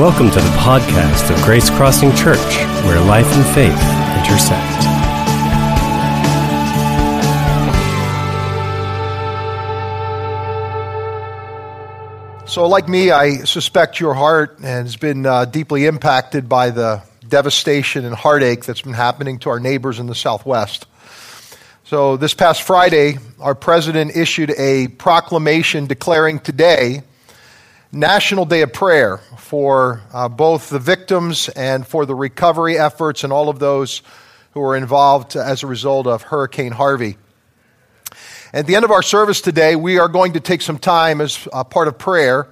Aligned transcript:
Welcome 0.00 0.30
to 0.30 0.40
the 0.40 0.56
podcast 0.56 1.30
of 1.30 1.36
Grace 1.42 1.68
Crossing 1.68 2.16
Church, 2.16 2.38
where 2.86 2.98
life 3.04 3.26
and 3.36 3.44
faith 3.54 3.68
intersect. 4.16 4.80
So, 12.48 12.66
like 12.66 12.88
me, 12.88 13.10
I 13.10 13.44
suspect 13.44 14.00
your 14.00 14.14
heart 14.14 14.60
has 14.62 14.96
been 14.96 15.26
uh, 15.26 15.44
deeply 15.44 15.84
impacted 15.84 16.48
by 16.48 16.70
the 16.70 17.02
devastation 17.28 18.06
and 18.06 18.14
heartache 18.14 18.64
that's 18.64 18.80
been 18.80 18.94
happening 18.94 19.38
to 19.40 19.50
our 19.50 19.60
neighbors 19.60 19.98
in 19.98 20.06
the 20.06 20.14
Southwest. 20.14 20.86
So, 21.84 22.16
this 22.16 22.32
past 22.32 22.62
Friday, 22.62 23.18
our 23.38 23.54
president 23.54 24.16
issued 24.16 24.50
a 24.56 24.88
proclamation 24.88 25.88
declaring 25.88 26.38
today 26.38 27.02
National 27.92 28.44
Day 28.44 28.62
of 28.62 28.72
Prayer 28.72 29.16
for 29.36 30.00
uh, 30.12 30.28
both 30.28 30.70
the 30.70 30.78
victims 30.78 31.48
and 31.48 31.84
for 31.84 32.06
the 32.06 32.14
recovery 32.14 32.78
efforts 32.78 33.24
and 33.24 33.32
all 33.32 33.48
of 33.48 33.58
those 33.58 34.02
who 34.52 34.60
were 34.60 34.76
involved 34.76 35.34
as 35.34 35.64
a 35.64 35.66
result 35.66 36.06
of 36.06 36.22
Hurricane 36.22 36.70
Harvey. 36.70 37.16
At 38.52 38.68
the 38.68 38.76
end 38.76 38.84
of 38.84 38.92
our 38.92 39.02
service 39.02 39.40
today, 39.40 39.74
we 39.74 39.98
are 39.98 40.06
going 40.06 40.34
to 40.34 40.40
take 40.40 40.62
some 40.62 40.78
time 40.78 41.20
as 41.20 41.48
a 41.52 41.64
part 41.64 41.88
of 41.88 41.98
prayer 41.98 42.46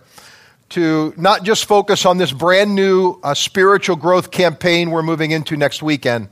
to 0.71 1.15
not 1.17 1.45
just 1.45 1.67
focus 1.67 2.05
on 2.05 2.19
this 2.19 2.33
brand 2.33 2.75
new 2.75 3.21
uh, 3.23 3.33
spiritual 3.33 3.95
growth 3.95 4.33
campaign 4.33 4.91
we're 4.91 5.05
moving 5.05 5.31
into 5.31 5.57
next 5.57 5.85
weekend, 5.85 6.31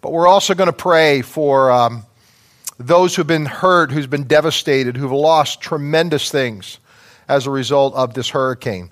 but 0.00 0.12
we're 0.12 0.26
also 0.26 0.54
going 0.54 0.66
to 0.66 0.72
pray 0.72 1.20
for 1.20 1.70
um, 1.70 2.06
those 2.78 3.14
who've 3.14 3.26
been 3.26 3.44
hurt, 3.44 3.92
who've 3.92 4.08
been 4.08 4.24
devastated, 4.24 4.96
who've 4.96 5.12
lost 5.12 5.60
tremendous 5.60 6.30
things 6.30 6.78
as 7.30 7.46
a 7.46 7.50
result 7.50 7.94
of 7.94 8.12
this 8.12 8.28
hurricane. 8.28 8.90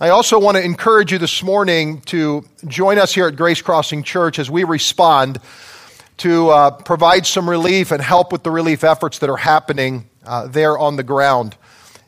I 0.00 0.08
also 0.08 0.38
want 0.38 0.56
to 0.56 0.64
encourage 0.64 1.12
you 1.12 1.18
this 1.18 1.42
morning 1.42 2.00
to 2.02 2.44
join 2.66 2.98
us 2.98 3.12
here 3.12 3.26
at 3.26 3.36
Grace 3.36 3.60
Crossing 3.60 4.02
Church 4.02 4.38
as 4.38 4.50
we 4.50 4.64
respond 4.64 5.40
to 6.18 6.50
uh, 6.50 6.70
provide 6.70 7.26
some 7.26 7.50
relief 7.50 7.90
and 7.90 8.00
help 8.00 8.32
with 8.32 8.44
the 8.44 8.50
relief 8.50 8.84
efforts 8.84 9.18
that 9.18 9.28
are 9.28 9.36
happening 9.36 10.08
uh, 10.24 10.46
there 10.46 10.78
on 10.78 10.96
the 10.96 11.02
ground 11.02 11.56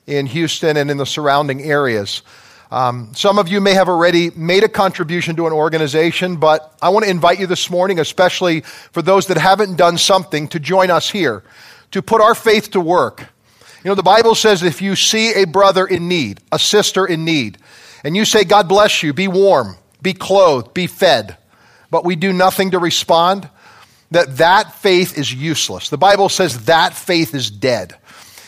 in 0.07 0.27
Houston 0.27 0.77
and 0.77 0.91
in 0.91 0.99
the 0.99 1.07
surrounding 1.07 1.63
areas. 1.63 2.23
Um, 2.71 3.13
some 3.15 3.39
of 3.39 3.49
you 3.49 3.61
may 3.61 3.75
have 3.75 3.89
already 3.89 4.31
made 4.31 4.65
a 4.65 4.69
contribution 4.69 5.37
to 5.37 5.47
an 5.47 5.53
organization, 5.53 6.37
but 6.37 6.75
I 6.81 6.89
want 6.91 7.05
to 7.05 7.11
invite 7.11 7.41
you 7.41 7.47
this 7.47 7.71
morning, 7.71 7.99
especially 7.99 8.61
for 8.61 9.03
those 9.03 9.27
that 9.29 9.37
haven't 9.37 9.77
done 9.77 9.99
something, 9.99 10.49
to 10.49 10.61
join 10.61 10.91
us 10.91 11.11
here, 11.11 11.43
to 11.91 12.03
put 12.03 12.21
our 12.21 12.35
faith 12.35 12.71
to 12.73 12.81
work. 12.81 13.34
You 13.85 13.91
know, 13.91 13.95
the 13.95 14.03
Bible 14.03 14.35
says 14.35 14.63
if 14.63 14.81
you 14.81 14.97
see 14.97 15.35
a 15.35 15.47
brother 15.47 15.85
in 15.85 16.09
need, 16.09 16.41
a 16.51 16.59
sister 16.59 17.05
in 17.05 17.27
need, 17.27 17.59
and 18.03 18.17
you 18.17 18.25
say, 18.25 18.45
God 18.45 18.67
bless 18.67 19.03
you, 19.03 19.13
be 19.13 19.29
warm, 19.29 19.77
be 20.01 20.15
clothed, 20.15 20.73
be 20.73 20.87
fed, 20.87 21.37
but 21.91 22.03
we 22.03 22.17
do 22.17 22.33
nothing 22.33 22.71
to 22.71 22.79
respond, 22.79 23.49
that 24.11 24.39
that 24.39 24.75
faith 24.77 25.19
is 25.19 25.33
useless. 25.33 25.91
The 25.91 25.99
Bible 25.99 26.31
says 26.31 26.65
that 26.65 26.95
faith 26.95 27.35
is 27.35 27.51
dead. 27.51 27.95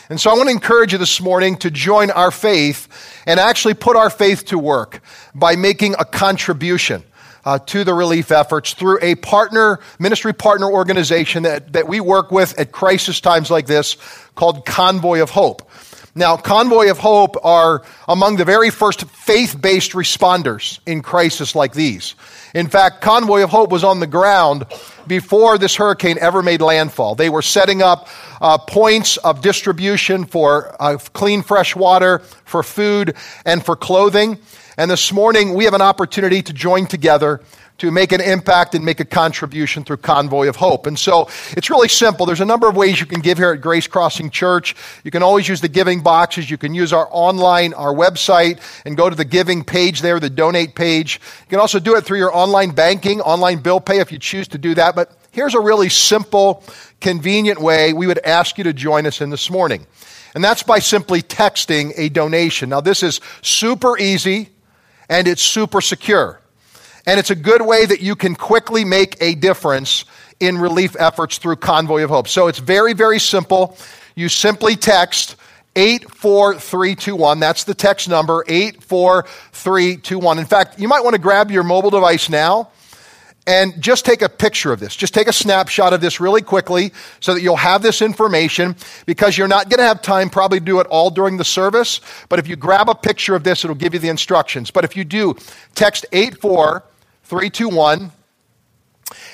And 0.09 0.19
so 0.19 0.31
I 0.31 0.33
want 0.33 0.47
to 0.47 0.53
encourage 0.53 0.93
you 0.93 0.97
this 0.97 1.21
morning 1.21 1.57
to 1.57 1.69
join 1.69 2.09
our 2.09 2.31
faith 2.31 2.87
and 3.27 3.39
actually 3.39 3.75
put 3.75 3.95
our 3.95 4.09
faith 4.09 4.45
to 4.45 4.57
work 4.57 5.01
by 5.35 5.55
making 5.55 5.95
a 5.99 6.05
contribution. 6.05 7.03
Uh, 7.47 7.57
to 7.59 7.85
the 7.85 7.93
relief 7.93 8.29
efforts 8.29 8.73
through 8.73 8.99
a 9.01 9.15
partner, 9.15 9.79
ministry 9.99 10.33
partner 10.33 10.69
organization 10.69 11.43
that, 11.43 11.71
that 11.71 11.87
we 11.87 12.01
work 12.01 12.29
with 12.29 12.59
at 12.59 12.73
crisis 12.73 13.21
times 13.21 13.49
like 13.49 13.67
this 13.67 13.95
called 14.35 14.65
Convoy 14.65 15.21
of 15.21 15.29
Hope. 15.29 15.61
Now, 16.13 16.35
Convoy 16.35 16.91
of 16.91 16.97
Hope 16.97 17.37
are 17.45 17.83
among 18.05 18.35
the 18.35 18.43
very 18.43 18.69
first 18.69 19.09
faith 19.11 19.55
based 19.61 19.93
responders 19.93 20.79
in 20.85 21.01
crisis 21.01 21.55
like 21.55 21.71
these. 21.71 22.15
In 22.53 22.67
fact, 22.67 22.99
Convoy 22.99 23.43
of 23.43 23.49
Hope 23.49 23.71
was 23.71 23.85
on 23.85 24.01
the 24.01 24.07
ground 24.07 24.65
before 25.07 25.57
this 25.57 25.77
hurricane 25.77 26.17
ever 26.19 26.43
made 26.43 26.59
landfall. 26.59 27.15
They 27.15 27.29
were 27.29 27.41
setting 27.41 27.81
up 27.81 28.09
uh, 28.41 28.57
points 28.57 29.15
of 29.15 29.39
distribution 29.39 30.25
for 30.25 30.75
uh, 30.81 30.97
clean, 31.13 31.43
fresh 31.43 31.77
water, 31.77 32.19
for 32.43 32.61
food, 32.61 33.15
and 33.45 33.63
for 33.63 33.77
clothing. 33.77 34.37
And 34.79 34.91
this 34.91 35.11
morning, 35.11 35.55
we 35.55 35.65
have 35.65 35.73
an 35.73 35.81
opportunity 35.81 36.43
to 36.43 36.53
join 36.53 36.85
together 36.85 37.41
to 37.79 37.89
make 37.89 38.11
an 38.11 38.21
impact 38.21 38.75
and 38.75 38.85
make 38.85 38.99
a 38.99 39.05
contribution 39.05 39.83
through 39.83 39.97
Convoy 39.97 40.47
of 40.49 40.55
Hope. 40.55 40.85
And 40.85 40.99
so 40.99 41.29
it's 41.53 41.71
really 41.71 41.87
simple. 41.87 42.27
There's 42.27 42.41
a 42.41 42.45
number 42.45 42.69
of 42.69 42.75
ways 42.75 42.99
you 42.99 43.07
can 43.07 43.19
give 43.19 43.39
here 43.39 43.53
at 43.53 43.61
Grace 43.61 43.87
Crossing 43.87 44.29
Church. 44.29 44.75
You 45.03 45.09
can 45.09 45.23
always 45.23 45.47
use 45.47 45.61
the 45.61 45.67
giving 45.67 46.01
boxes. 46.01 46.51
You 46.51 46.59
can 46.59 46.75
use 46.75 46.93
our 46.93 47.07
online, 47.09 47.73
our 47.73 47.91
website, 47.91 48.59
and 48.85 48.95
go 48.95 49.09
to 49.09 49.15
the 49.15 49.25
giving 49.25 49.63
page 49.63 50.01
there, 50.01 50.19
the 50.19 50.29
donate 50.29 50.75
page. 50.75 51.19
You 51.41 51.49
can 51.49 51.59
also 51.59 51.79
do 51.79 51.95
it 51.95 52.05
through 52.05 52.19
your 52.19 52.35
online 52.35 52.69
banking, 52.69 53.19
online 53.21 53.63
bill 53.63 53.79
pay 53.79 53.99
if 53.99 54.11
you 54.11 54.19
choose 54.19 54.47
to 54.49 54.59
do 54.59 54.75
that. 54.75 54.95
But 54.95 55.11
here's 55.31 55.55
a 55.55 55.59
really 55.59 55.89
simple, 55.89 56.63
convenient 57.01 57.59
way 57.59 57.93
we 57.93 58.05
would 58.05 58.19
ask 58.19 58.59
you 58.59 58.63
to 58.65 58.73
join 58.73 59.07
us 59.07 59.21
in 59.21 59.31
this 59.31 59.49
morning. 59.49 59.87
And 60.35 60.43
that's 60.43 60.61
by 60.61 60.77
simply 60.77 61.23
texting 61.23 61.93
a 61.97 62.09
donation. 62.09 62.69
Now, 62.69 62.81
this 62.81 63.01
is 63.01 63.21
super 63.41 63.97
easy 63.97 64.51
and 65.09 65.27
it's 65.27 65.41
super 65.41 65.81
secure. 65.81 66.39
And 67.05 67.19
it's 67.19 67.29
a 67.29 67.35
good 67.35 67.61
way 67.61 67.85
that 67.85 68.01
you 68.01 68.15
can 68.15 68.35
quickly 68.35 68.83
make 68.83 69.15
a 69.21 69.35
difference 69.35 70.05
in 70.39 70.57
relief 70.57 70.95
efforts 70.99 71.37
through 71.37 71.55
Convoy 71.57 72.03
of 72.03 72.09
Hope. 72.09 72.27
So 72.27 72.47
it's 72.47 72.59
very, 72.59 72.93
very 72.93 73.19
simple. 73.19 73.77
You 74.15 74.29
simply 74.29 74.75
text 74.75 75.35
84321. 75.75 77.39
That's 77.39 77.63
the 77.63 77.73
text 77.73 78.09
number, 78.09 78.43
84321. 78.47 80.39
In 80.39 80.45
fact, 80.45 80.79
you 80.79 80.87
might 80.87 81.03
want 81.03 81.13
to 81.13 81.21
grab 81.21 81.51
your 81.51 81.63
mobile 81.63 81.91
device 81.91 82.29
now 82.29 82.69
and 83.47 83.81
just 83.81 84.05
take 84.05 84.21
a 84.21 84.29
picture 84.29 84.73
of 84.73 84.81
this. 84.81 84.95
Just 84.95 85.13
take 85.13 85.27
a 85.27 85.33
snapshot 85.33 85.93
of 85.93 86.01
this 86.01 86.19
really 86.19 86.41
quickly 86.41 86.91
so 87.21 87.33
that 87.33 87.41
you'll 87.41 87.55
have 87.55 87.81
this 87.81 88.01
information 88.01 88.75
because 89.05 89.37
you're 89.37 89.47
not 89.47 89.69
going 89.69 89.79
to 89.79 89.85
have 89.85 90.01
time 90.01 90.29
probably 90.29 90.59
to 90.59 90.65
do 90.65 90.81
it 90.81 90.87
all 90.87 91.09
during 91.09 91.37
the 91.37 91.45
service. 91.45 92.01
But 92.27 92.39
if 92.39 92.47
you 92.47 92.57
grab 92.57 92.89
a 92.89 92.95
picture 92.95 93.35
of 93.35 93.45
this, 93.45 93.63
it'll 93.63 93.75
give 93.75 93.93
you 93.93 94.01
the 94.01 94.09
instructions. 94.09 94.69
But 94.69 94.83
if 94.83 94.97
you 94.97 95.05
do, 95.05 95.37
text 95.75 96.05
84321. 96.11 98.11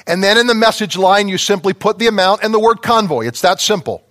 And 0.05 0.23
then 0.23 0.37
in 0.37 0.45
the 0.45 0.53
message 0.53 0.95
line, 0.95 1.27
you 1.27 1.39
simply 1.39 1.73
put 1.73 1.97
the 1.97 2.05
amount 2.05 2.43
and 2.43 2.53
the 2.53 2.59
word 2.59 2.83
convoy. 2.83 3.25
It's 3.25 3.41
that 3.41 3.59
simple. 3.59 4.03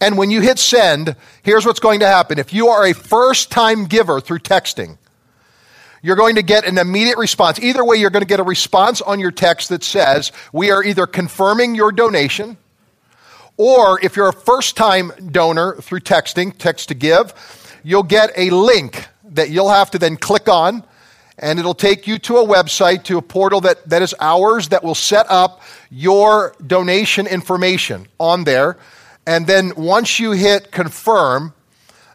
And 0.00 0.16
when 0.16 0.30
you 0.30 0.42
hit 0.42 0.60
send, 0.60 1.16
here's 1.42 1.66
what's 1.66 1.80
going 1.80 1.98
to 2.00 2.06
happen. 2.06 2.38
If 2.38 2.52
you 2.52 2.68
are 2.68 2.86
a 2.86 2.94
first 2.94 3.50
time 3.50 3.86
giver 3.86 4.20
through 4.20 4.38
texting, 4.38 4.96
you're 6.02 6.16
going 6.16 6.36
to 6.36 6.42
get 6.42 6.64
an 6.64 6.78
immediate 6.78 7.18
response. 7.18 7.58
Either 7.58 7.84
way, 7.84 7.96
you're 7.96 8.10
going 8.10 8.22
to 8.22 8.28
get 8.28 8.40
a 8.40 8.44
response 8.44 9.00
on 9.00 9.20
your 9.20 9.30
text 9.30 9.68
that 9.70 9.82
says, 9.82 10.32
We 10.52 10.70
are 10.70 10.82
either 10.82 11.06
confirming 11.06 11.74
your 11.74 11.92
donation, 11.92 12.56
or 13.56 14.00
if 14.04 14.16
you're 14.16 14.28
a 14.28 14.32
first 14.32 14.76
time 14.76 15.12
donor 15.30 15.74
through 15.76 16.00
texting, 16.00 16.56
text 16.56 16.88
to 16.88 16.94
give, 16.94 17.34
you'll 17.82 18.04
get 18.04 18.30
a 18.36 18.50
link 18.50 19.08
that 19.24 19.50
you'll 19.50 19.70
have 19.70 19.90
to 19.90 19.98
then 19.98 20.16
click 20.16 20.48
on 20.48 20.84
and 21.38 21.58
it'll 21.58 21.74
take 21.74 22.06
you 22.06 22.18
to 22.18 22.38
a 22.38 22.46
website, 22.46 23.04
to 23.04 23.18
a 23.18 23.22
portal 23.22 23.60
that, 23.60 23.88
that 23.88 24.02
is 24.02 24.14
ours 24.18 24.68
that 24.68 24.82
will 24.82 24.94
set 24.94 25.26
up 25.30 25.62
your 25.90 26.54
donation 26.66 27.26
information 27.26 28.08
on 28.18 28.44
there. 28.44 28.76
And 29.26 29.46
then 29.46 29.72
once 29.76 30.18
you 30.18 30.32
hit 30.32 30.72
confirm, 30.72 31.52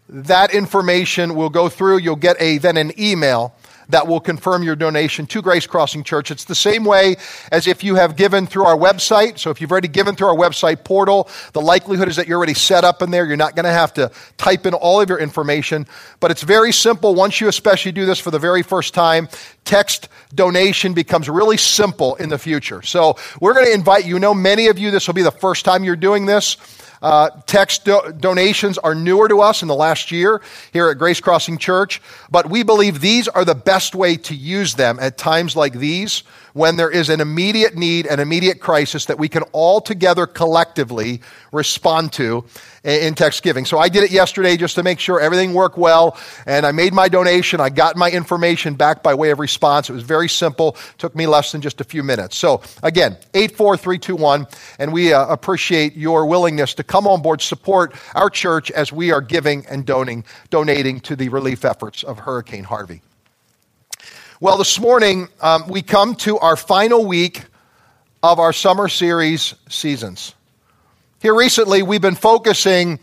that 0.09 0.53
information 0.53 1.35
will 1.35 1.49
go 1.49 1.69
through. 1.69 1.99
You'll 1.99 2.15
get 2.17 2.35
a 2.39 2.57
then 2.57 2.75
an 2.75 2.91
email 2.99 3.55
that 3.89 4.07
will 4.07 4.19
confirm 4.19 4.63
your 4.63 4.75
donation 4.75 5.25
to 5.27 5.41
Grace 5.41 5.67
Crossing 5.67 6.03
Church. 6.03 6.31
It's 6.31 6.45
the 6.45 6.55
same 6.55 6.83
way 6.83 7.15
as 7.51 7.67
if 7.67 7.83
you 7.83 7.95
have 7.95 8.15
given 8.15 8.47
through 8.47 8.65
our 8.65 8.77
website. 8.77 9.39
So 9.39 9.49
if 9.49 9.61
you've 9.61 9.71
already 9.71 9.87
given 9.87 10.15
through 10.15 10.27
our 10.27 10.35
website 10.35 10.83
portal, 10.83 11.29
the 11.53 11.61
likelihood 11.61 12.07
is 12.07 12.15
that 12.15 12.27
you're 12.27 12.37
already 12.37 12.53
set 12.53 12.83
up 12.83 13.01
in 13.01 13.11
there. 13.11 13.25
You're 13.25 13.37
not 13.37 13.55
going 13.55 13.65
to 13.65 13.71
have 13.71 13.93
to 13.93 14.11
type 14.37 14.65
in 14.65 14.73
all 14.73 15.01
of 15.01 15.09
your 15.09 15.19
information. 15.19 15.85
But 16.19 16.31
it's 16.31 16.43
very 16.43 16.71
simple. 16.71 17.15
Once 17.15 17.39
you 17.41 17.47
especially 17.47 17.91
do 17.91 18.05
this 18.05 18.19
for 18.19 18.31
the 18.31 18.39
very 18.39 18.63
first 18.63 18.93
time, 18.93 19.27
text 19.65 20.09
donation 20.33 20.93
becomes 20.93 21.29
really 21.29 21.57
simple 21.57 22.15
in 22.15 22.29
the 22.29 22.37
future. 22.37 22.81
So 22.81 23.17
we're 23.39 23.53
going 23.53 23.67
to 23.67 23.73
invite 23.73 24.05
you. 24.05 24.19
know, 24.19 24.33
many 24.33 24.67
of 24.67 24.77
you, 24.77 24.91
this 24.91 25.07
will 25.07 25.13
be 25.13 25.21
the 25.21 25.31
first 25.31 25.65
time 25.65 25.83
you're 25.83 25.95
doing 25.95 26.25
this. 26.25 26.57
Uh, 27.03 27.29
text 27.45 27.83
do- 27.83 28.13
donations 28.17 28.77
are 28.77 28.95
newer 28.95 29.27
to 29.27 29.41
us 29.41 29.61
in 29.61 29.67
the 29.67 29.75
last 29.75 30.09
year 30.09 30.41
here 30.71 30.89
at 30.89 30.97
Grace 30.97 31.19
Crossing 31.19 31.57
Church, 31.57 32.01
but 32.31 32.49
we 32.49 32.63
believe 32.63 33.01
these 33.01 33.27
are 33.27 33.43
the 33.43 33.53
best 33.53 33.93
way 33.93 34.15
to 34.15 34.33
use 34.33 34.75
them 34.75 34.97
at 35.01 35.17
times 35.17 35.53
like 35.53 35.73
these 35.73 36.23
when 36.53 36.75
there 36.75 36.89
is 36.89 37.09
an 37.09 37.19
immediate 37.19 37.75
need, 37.75 38.05
an 38.05 38.19
immediate 38.19 38.59
crisis 38.59 39.05
that 39.05 39.19
we 39.19 39.27
can 39.27 39.43
all 39.51 39.81
together 39.81 40.25
collectively 40.25 41.21
respond 41.51 42.13
to 42.13 42.45
in 42.83 43.15
text 43.15 43.43
giving. 43.43 43.65
So 43.65 43.79
I 43.79 43.89
did 43.89 44.03
it 44.03 44.11
yesterday 44.11 44.57
just 44.57 44.75
to 44.75 44.83
make 44.83 44.99
sure 44.99 45.19
everything 45.19 45.53
worked 45.53 45.77
well, 45.77 46.17
and 46.45 46.65
I 46.65 46.71
made 46.71 46.93
my 46.93 47.07
donation. 47.07 47.59
I 47.59 47.69
got 47.69 47.95
my 47.95 48.11
information 48.11 48.75
back 48.75 49.01
by 49.01 49.13
way 49.13 49.31
of 49.31 49.39
response. 49.39 49.89
It 49.89 49.93
was 49.93 50.03
very 50.03 50.29
simple, 50.29 50.75
took 50.97 51.15
me 51.15 51.25
less 51.25 51.51
than 51.51 51.61
just 51.61 51.81
a 51.81 51.83
few 51.83 52.03
minutes. 52.03 52.37
So 52.37 52.61
again, 52.83 53.17
84321, 53.33 54.47
and 54.79 54.93
we 54.93 55.13
uh, 55.13 55.25
appreciate 55.27 55.95
your 55.95 56.25
willingness 56.25 56.73
to 56.75 56.83
come 56.83 57.07
on 57.07 57.21
board, 57.21 57.41
support 57.41 57.95
our 58.15 58.29
church 58.29 58.69
as 58.71 58.91
we 58.91 59.11
are 59.11 59.21
giving 59.21 59.65
and 59.67 59.85
donating, 59.85 60.25
donating 60.49 60.99
to 61.01 61.15
the 61.15 61.29
relief 61.29 61.65
efforts 61.65 62.03
of 62.03 62.19
Hurricane 62.19 62.65
Harvey. 62.65 63.01
Well, 64.39 64.57
this 64.57 64.79
morning 64.79 65.29
um, 65.41 65.67
we 65.67 65.83
come 65.83 66.15
to 66.15 66.39
our 66.39 66.55
final 66.55 67.05
week 67.05 67.43
of 68.23 68.39
our 68.39 68.51
summer 68.51 68.87
series 68.89 69.53
seasons. 69.69 70.33
Here 71.21 71.35
recently, 71.35 71.83
we've 71.83 72.01
been 72.01 72.15
focusing 72.15 72.99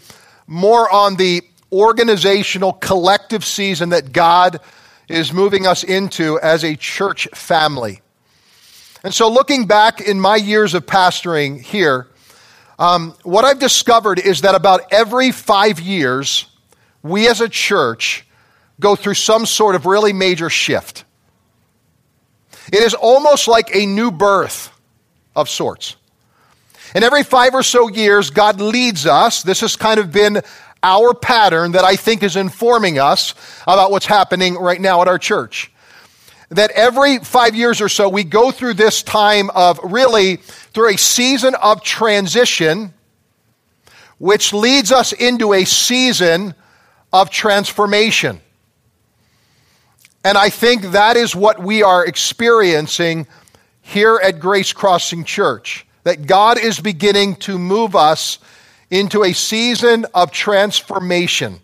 more 0.49 0.91
on 0.91 1.15
the 1.15 1.43
organizational 1.71 2.73
collective 2.73 3.45
season 3.45 3.91
that 3.91 4.13
God 4.13 4.59
is 5.09 5.33
moving 5.33 5.69
us 5.69 5.85
into 5.85 6.39
as 6.41 6.65
a 6.65 6.75
church 6.75 7.29
family. 7.33 8.03
And 9.05 9.15
so, 9.15 9.31
looking 9.31 9.67
back 9.67 10.01
in 10.01 10.21
my 10.21 10.37
years 10.37 10.75
of 10.75 10.85
pastoring 10.85 11.61
here, 11.61 12.09
um, 12.77 13.15
what 13.23 13.45
I've 13.45 13.61
discovered 13.61 14.19
is 14.19 14.41
that 14.41 14.57
about 14.57 14.93
every 14.93 15.31
five 15.31 15.79
years, 15.79 16.47
we 17.05 17.29
as 17.29 17.41
a 17.41 17.49
church 17.49 18.27
go 18.81 18.97
through 18.97 19.15
some 19.15 19.47
sort 19.47 19.77
of 19.77 19.87
really 19.87 20.13
major 20.13 20.51
shift. 20.51 21.05
It 22.73 22.83
is 22.83 22.95
almost 22.95 23.49
like 23.49 23.75
a 23.75 23.87
new 23.87 24.11
birth 24.11 24.71
of 25.35 25.49
sorts. 25.49 25.97
And 26.95 27.05
every 27.05 27.23
five 27.23 27.55
or 27.55 27.63
so 27.63 27.89
years, 27.89 28.31
God 28.31 28.61
leads 28.61 29.07
us. 29.07 29.43
This 29.43 29.61
has 29.61 29.77
kind 29.77 30.01
of 30.01 30.13
been 30.13 30.43
our 30.83 31.15
pattern 31.15 31.73
that 31.73 31.85
I 31.85 31.97
think 31.97 32.23
is 32.23 32.37
informing 32.37 32.99
us 32.99 33.35
about 33.63 33.91
what's 33.91 34.07
happening 34.07 34.55
right 34.55 34.81
now 34.81 35.03
at 35.03 35.09
our 35.09 35.19
church. 35.19 35.71
That 36.51 36.71
every 36.73 37.19
five 37.19 37.55
years 37.55 37.81
or 37.81 37.89
so, 37.89 38.09
we 38.09 38.25
go 38.25 38.51
through 38.51 38.75
this 38.75 39.03
time 39.03 39.51
of 39.51 39.79
really 39.85 40.37
through 40.37 40.95
a 40.95 40.99
season 40.99 41.55
of 41.55 41.83
transition, 41.83 42.93
which 44.19 44.53
leads 44.53 44.91
us 44.91 45.13
into 45.13 45.53
a 45.53 45.65
season 45.65 46.55
of 47.13 47.31
transformation. 47.31 48.41
And 50.25 50.37
I 50.37 50.51
think 50.51 50.83
that 50.93 51.17
is 51.17 51.35
what 51.35 51.61
we 51.61 51.83
are 51.83 52.05
experiencing 52.05 53.27
here 53.81 54.21
at 54.23 54.39
Grace 54.39 54.73
Crossing 54.73 55.25
Church. 55.25 55.87
That 56.05 56.27
God 56.27 56.59
is 56.59 56.81
beginning 56.81 57.37
to 57.37 57.59
move 57.59 57.95
us 57.95 58.39
into 58.91 59.25
a 59.25 59.33
season 59.33 60.07
of 60.15 60.31
transformation 60.31 61.61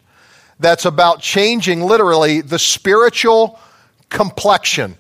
that's 0.59 0.85
about 0.85 1.21
changing 1.21 1.83
literally 1.83 2.41
the 2.41 2.59
spiritual 2.59 3.59
complexion 4.09 4.97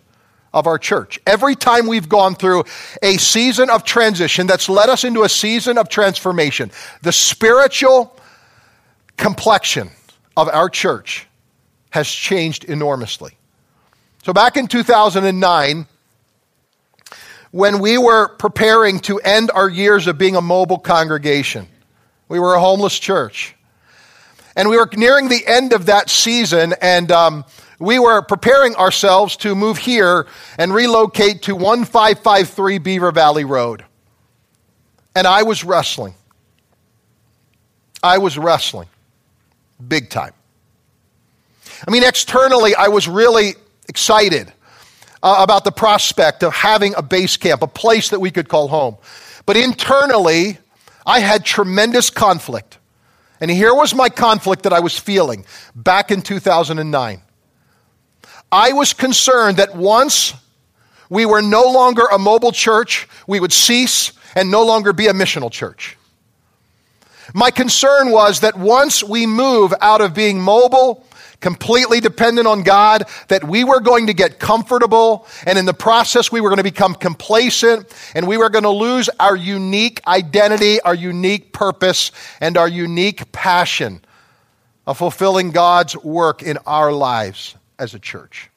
of 0.52 0.66
our 0.66 0.78
church. 0.78 1.18
Every 1.26 1.54
time 1.54 1.86
we've 1.86 2.08
gone 2.08 2.34
through 2.34 2.64
a 3.02 3.16
season 3.18 3.70
of 3.70 3.84
transition 3.84 4.46
that's 4.46 4.68
led 4.68 4.88
us 4.88 5.04
into 5.04 5.22
a 5.22 5.28
season 5.28 5.78
of 5.78 5.88
transformation, 5.88 6.70
the 7.02 7.12
spiritual 7.12 8.18
complexion 9.16 9.90
of 10.36 10.48
our 10.48 10.68
church 10.68 11.26
has 11.90 12.08
changed 12.08 12.64
enormously. 12.64 13.35
So 14.26 14.32
back 14.32 14.56
in 14.56 14.66
2009, 14.66 15.86
when 17.52 17.78
we 17.78 17.96
were 17.96 18.26
preparing 18.26 18.98
to 19.02 19.20
end 19.20 19.52
our 19.52 19.68
years 19.68 20.08
of 20.08 20.18
being 20.18 20.34
a 20.34 20.40
mobile 20.40 20.80
congregation, 20.80 21.68
we 22.26 22.40
were 22.40 22.54
a 22.54 22.60
homeless 22.60 22.98
church. 22.98 23.54
And 24.56 24.68
we 24.68 24.78
were 24.78 24.90
nearing 24.96 25.28
the 25.28 25.46
end 25.46 25.72
of 25.72 25.86
that 25.86 26.10
season, 26.10 26.74
and 26.82 27.12
um, 27.12 27.44
we 27.78 28.00
were 28.00 28.20
preparing 28.20 28.74
ourselves 28.74 29.36
to 29.36 29.54
move 29.54 29.78
here 29.78 30.26
and 30.58 30.74
relocate 30.74 31.42
to 31.42 31.54
1553 31.54 32.78
Beaver 32.78 33.12
Valley 33.12 33.44
Road. 33.44 33.84
And 35.14 35.28
I 35.28 35.44
was 35.44 35.62
wrestling. 35.62 36.14
I 38.02 38.18
was 38.18 38.36
wrestling 38.36 38.88
big 39.86 40.10
time. 40.10 40.32
I 41.86 41.92
mean, 41.92 42.02
externally, 42.02 42.74
I 42.74 42.88
was 42.88 43.06
really 43.06 43.54
excited 43.88 44.52
uh, 45.22 45.36
about 45.40 45.64
the 45.64 45.72
prospect 45.72 46.42
of 46.42 46.52
having 46.52 46.94
a 46.94 47.02
base 47.02 47.36
camp, 47.36 47.62
a 47.62 47.66
place 47.66 48.10
that 48.10 48.20
we 48.20 48.30
could 48.30 48.48
call 48.48 48.68
home. 48.68 48.96
But 49.44 49.56
internally, 49.56 50.58
I 51.04 51.20
had 51.20 51.44
tremendous 51.44 52.10
conflict. 52.10 52.78
And 53.40 53.50
here 53.50 53.74
was 53.74 53.94
my 53.94 54.08
conflict 54.08 54.64
that 54.64 54.72
I 54.72 54.80
was 54.80 54.98
feeling 54.98 55.44
back 55.74 56.10
in 56.10 56.22
2009. 56.22 57.22
I 58.50 58.72
was 58.72 58.92
concerned 58.92 59.58
that 59.58 59.76
once 59.76 60.34
we 61.08 61.26
were 61.26 61.42
no 61.42 61.70
longer 61.70 62.06
a 62.10 62.18
mobile 62.18 62.52
church, 62.52 63.08
we 63.26 63.38
would 63.38 63.52
cease 63.52 64.12
and 64.34 64.50
no 64.50 64.64
longer 64.64 64.92
be 64.92 65.06
a 65.06 65.12
missional 65.12 65.50
church. 65.50 65.96
My 67.34 67.50
concern 67.50 68.10
was 68.10 68.40
that 68.40 68.56
once 68.56 69.02
we 69.02 69.26
move 69.26 69.74
out 69.80 70.00
of 70.00 70.14
being 70.14 70.40
mobile 70.40 71.05
completely 71.40 72.00
dependent 72.00 72.46
on 72.46 72.62
God, 72.62 73.04
that 73.28 73.44
we 73.44 73.64
were 73.64 73.80
going 73.80 74.06
to 74.06 74.14
get 74.14 74.38
comfortable, 74.38 75.26
and 75.46 75.58
in 75.58 75.66
the 75.66 75.74
process, 75.74 76.32
we 76.32 76.40
were 76.40 76.48
going 76.48 76.58
to 76.58 76.64
become 76.64 76.94
complacent, 76.94 77.92
and 78.14 78.26
we 78.26 78.36
were 78.36 78.48
going 78.48 78.64
to 78.64 78.70
lose 78.70 79.08
our 79.20 79.36
unique 79.36 80.00
identity, 80.06 80.80
our 80.80 80.94
unique 80.94 81.52
purpose, 81.52 82.12
and 82.40 82.56
our 82.56 82.68
unique 82.68 83.30
passion 83.32 84.00
of 84.86 84.98
fulfilling 84.98 85.50
God's 85.50 85.96
work 85.96 86.42
in 86.42 86.58
our 86.66 86.92
lives 86.92 87.56
as 87.78 87.94
a 87.94 87.98
church. 87.98 88.50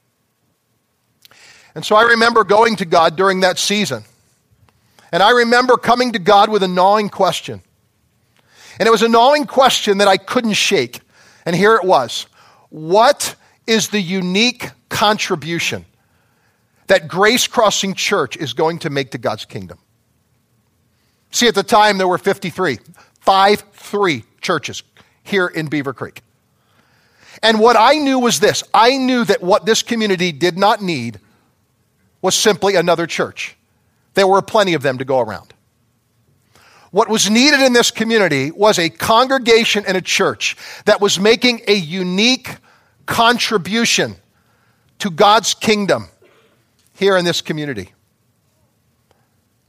And 1.75 1.85
so 1.85 1.95
I 1.95 2.03
remember 2.03 2.43
going 2.43 2.75
to 2.77 2.85
God 2.85 3.15
during 3.15 3.41
that 3.41 3.57
season. 3.57 4.03
And 5.11 5.23
I 5.23 5.31
remember 5.31 5.77
coming 5.77 6.13
to 6.13 6.19
God 6.19 6.49
with 6.49 6.63
a 6.63 6.67
gnawing 6.67 7.09
question. 7.09 7.61
And 8.79 8.87
it 8.87 8.91
was 8.91 9.01
a 9.01 9.09
gnawing 9.09 9.45
question 9.45 9.97
that 9.97 10.07
I 10.07 10.17
couldn't 10.17 10.53
shake. 10.53 11.01
And 11.45 11.55
here 11.55 11.75
it 11.75 11.83
was 11.83 12.27
what 12.69 13.35
is 13.67 13.89
the 13.89 14.01
unique 14.01 14.69
contribution 14.89 15.85
that 16.87 17.07
Grace 17.07 17.47
Crossing 17.47 17.93
Church 17.93 18.37
is 18.37 18.53
going 18.53 18.79
to 18.79 18.89
make 18.89 19.11
to 19.11 19.17
God's 19.17 19.45
kingdom? 19.45 19.79
See, 21.31 21.47
at 21.47 21.55
the 21.55 21.63
time 21.63 21.97
there 21.97 22.07
were 22.07 22.17
53, 22.17 22.79
5 23.19 23.63
3 23.73 24.23
churches 24.41 24.83
here 25.23 25.47
in 25.47 25.67
Beaver 25.67 25.93
Creek. 25.93 26.21
And 27.41 27.59
what 27.59 27.75
I 27.77 27.93
knew 27.93 28.19
was 28.19 28.39
this 28.39 28.63
I 28.73 28.97
knew 28.97 29.23
that 29.25 29.41
what 29.41 29.65
this 29.65 29.83
community 29.83 30.31
did 30.31 30.57
not 30.57 30.81
need 30.81 31.19
was 32.21 32.35
simply 32.35 32.75
another 32.75 33.07
church. 33.07 33.55
There 34.15 34.27
were 34.27 34.41
plenty 34.41 34.73
of 34.73 34.81
them 34.81 34.97
to 34.97 35.05
go 35.05 35.19
around. 35.19 35.53
What 36.91 37.07
was 37.07 37.29
needed 37.29 37.59
in 37.59 37.73
this 37.73 37.91
community 37.91 38.51
was 38.51 38.79
a 38.79 38.89
congregation 38.89 39.85
and 39.87 39.95
a 39.95 40.01
church 40.01 40.57
that 40.85 40.99
was 40.99 41.19
making 41.19 41.61
a 41.67 41.73
unique 41.73 42.49
contribution 43.05 44.15
to 44.99 45.09
God's 45.09 45.53
kingdom 45.53 46.07
here 46.95 47.15
in 47.15 47.25
this 47.25 47.41
community. 47.41 47.93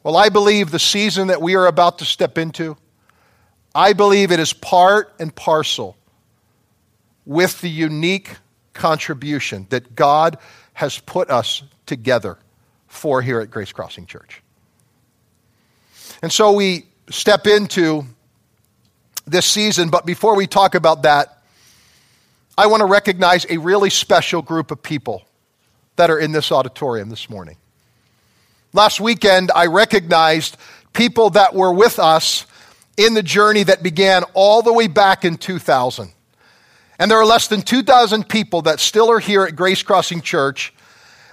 Well, 0.03 0.17
I 0.17 0.31
believe 0.31 0.71
the 0.71 0.79
season 0.79 1.29
that 1.29 1.43
we 1.43 1.57
are 1.57 1.67
about 1.67 1.99
to 1.99 2.05
step 2.07 2.39
into, 2.39 2.77
I 3.75 3.93
believe 3.93 4.33
it 4.33 4.41
is 4.41 4.53
part 4.53 5.13
and 5.19 5.35
parcel 5.35 5.97
with 7.27 7.61
the 7.61 7.69
unique 7.69 8.37
contribution 8.73 9.67
that 9.71 9.95
God 9.95 10.39
has 10.73 10.99
put 10.99 11.31
us 11.31 11.63
together 11.85 12.39
for 12.89 13.21
here 13.21 13.41
at 13.41 13.51
Grace 13.51 13.73
Crossing 13.73 14.07
Church. 14.07 14.43
And 16.23 16.33
so 16.33 16.53
we 16.53 16.87
step 17.11 17.47
into 17.47 18.05
this 19.27 19.47
season, 19.47 19.91
but 19.91 20.07
before 20.07 20.37
we 20.37 20.47
talk 20.47 20.75
about 20.75 21.03
that, 21.03 21.43
I 22.57 22.67
want 22.67 22.81
to 22.81 22.87
recognize 22.87 23.47
a 23.49 23.59
really 23.59 23.91
special 23.91 24.43
group 24.43 24.71
of 24.71 24.83
people 24.83 25.25
that 25.97 26.11
are 26.11 26.19
in 26.19 26.33
this 26.33 26.51
auditorium 26.53 27.11
this 27.11 27.29
morning. 27.29 27.57
Last 28.73 29.01
weekend, 29.01 29.51
I 29.55 29.67
recognized 29.67 30.57
people 30.93 31.31
that 31.31 31.55
were 31.55 31.73
with 31.73 31.99
us 31.99 32.47
in 32.97 33.15
the 33.15 33.23
journey 33.23 33.65
that 33.65 33.83
began 33.83 34.25
all 34.35 34.63
the 34.63 34.73
way 34.73 34.87
back 34.87 35.25
in 35.25 35.37
2000. 35.37 36.13
And 36.99 37.11
there 37.11 37.19
are 37.19 37.27
less 37.27 37.49
than 37.49 37.63
2,000 37.63 38.29
people 38.29 38.63
that 38.63 38.79
still 38.79 39.11
are 39.11 39.19
here 39.19 39.45
at 39.45 39.57
Grace 39.57 39.83
Crossing 39.83 40.21
Church 40.21 40.73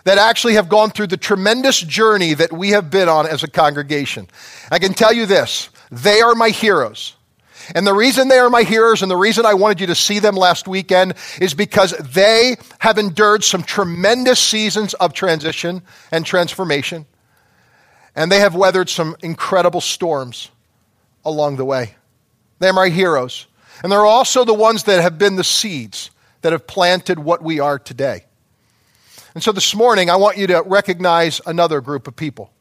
that 0.07 0.17
actually 0.17 0.53
have 0.53 0.69
gone 0.69 0.89
through 0.89 1.07
the 1.07 1.17
tremendous 1.17 1.81
journey 1.81 2.33
that 2.33 2.53
we 2.53 2.69
have 2.69 2.89
been 2.89 3.09
on 3.09 3.27
as 3.27 3.43
a 3.43 3.47
congregation. 3.49 4.25
I 4.71 4.79
can 4.79 4.93
tell 4.93 5.11
you 5.11 5.25
this 5.25 5.69
they 5.91 6.21
are 6.21 6.33
my 6.33 6.49
heroes. 6.49 7.13
And 7.75 7.85
the 7.85 7.93
reason 7.93 8.29
they 8.29 8.37
are 8.37 8.49
my 8.49 8.63
heroes 8.63 9.01
and 9.01 9.11
the 9.11 9.17
reason 9.17 9.45
I 9.45 9.55
wanted 9.55 9.81
you 9.81 9.87
to 9.87 9.95
see 9.95 10.19
them 10.19 10.37
last 10.37 10.65
weekend 10.65 11.15
is 11.41 11.53
because 11.53 11.91
they 11.97 12.55
have 12.79 12.97
endured 12.97 13.43
some 13.43 13.63
tremendous 13.63 14.39
seasons 14.39 14.93
of 14.93 15.11
transition 15.11 15.81
and 16.09 16.25
transformation. 16.25 17.05
And 18.15 18.31
they 18.31 18.39
have 18.39 18.55
weathered 18.55 18.87
some 18.87 19.17
incredible 19.21 19.81
storms 19.81 20.49
along 21.25 21.57
the 21.57 21.65
way. 21.65 21.95
They're 22.59 22.71
my 22.71 22.87
heroes. 22.87 23.47
And 23.83 23.91
they're 23.91 24.05
also 24.05 24.45
the 24.45 24.53
ones 24.53 24.83
that 24.83 25.01
have 25.01 25.17
been 25.17 25.35
the 25.35 25.43
seeds 25.43 26.11
that 26.43 26.53
have 26.53 26.65
planted 26.65 27.19
what 27.19 27.43
we 27.43 27.59
are 27.59 27.77
today. 27.77 28.26
And 29.37 29.43
so 29.43 29.51
this 29.51 29.75
morning, 29.75 30.09
I 30.09 30.15
want 30.15 30.37
you 30.37 30.47
to 30.47 30.63
recognize 30.65 31.41
another 31.45 31.79
group 31.79 32.07
of 32.07 32.15
people. 32.15 32.51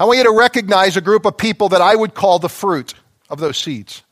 I 0.00 0.04
want 0.04 0.18
you 0.18 0.24
to 0.24 0.32
recognize 0.32 0.96
a 0.96 1.00
group 1.00 1.26
of 1.26 1.36
people 1.36 1.68
that 1.68 1.80
I 1.80 1.94
would 1.94 2.12
call 2.12 2.40
the 2.40 2.48
fruit 2.48 2.94
of 3.30 3.38
those 3.38 3.56
seeds. 3.56 4.02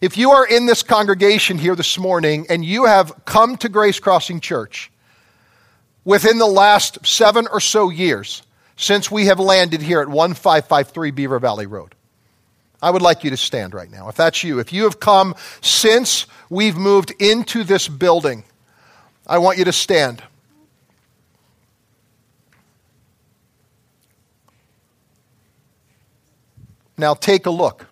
If 0.00 0.16
you 0.16 0.30
are 0.30 0.46
in 0.46 0.66
this 0.66 0.84
congregation 0.84 1.58
here 1.58 1.74
this 1.74 1.98
morning 1.98 2.46
and 2.48 2.64
you 2.64 2.84
have 2.84 3.24
come 3.24 3.56
to 3.56 3.68
Grace 3.68 3.98
Crossing 3.98 4.38
Church 4.38 4.92
within 6.04 6.38
the 6.38 6.46
last 6.46 7.04
seven 7.04 7.48
or 7.50 7.58
so 7.58 7.90
years 7.90 8.44
since 8.76 9.10
we 9.10 9.26
have 9.26 9.40
landed 9.40 9.82
here 9.82 10.02
at 10.02 10.08
1553 10.08 11.10
Beaver 11.10 11.40
Valley 11.40 11.66
Road. 11.66 11.96
I 12.80 12.92
would 12.92 13.02
like 13.02 13.24
you 13.24 13.30
to 13.30 13.36
stand 13.36 13.74
right 13.74 13.90
now. 13.90 14.08
If 14.08 14.14
that's 14.14 14.44
you, 14.44 14.60
if 14.60 14.72
you 14.72 14.84
have 14.84 15.00
come 15.00 15.34
since 15.62 16.28
we've 16.48 16.76
moved 16.76 17.12
into 17.18 17.64
this 17.64 17.88
building, 17.88 18.44
I 19.26 19.38
want 19.38 19.58
you 19.58 19.64
to 19.64 19.72
stand. 19.72 20.22
Now 26.98 27.14
take 27.14 27.46
a 27.46 27.50
look. 27.50 27.86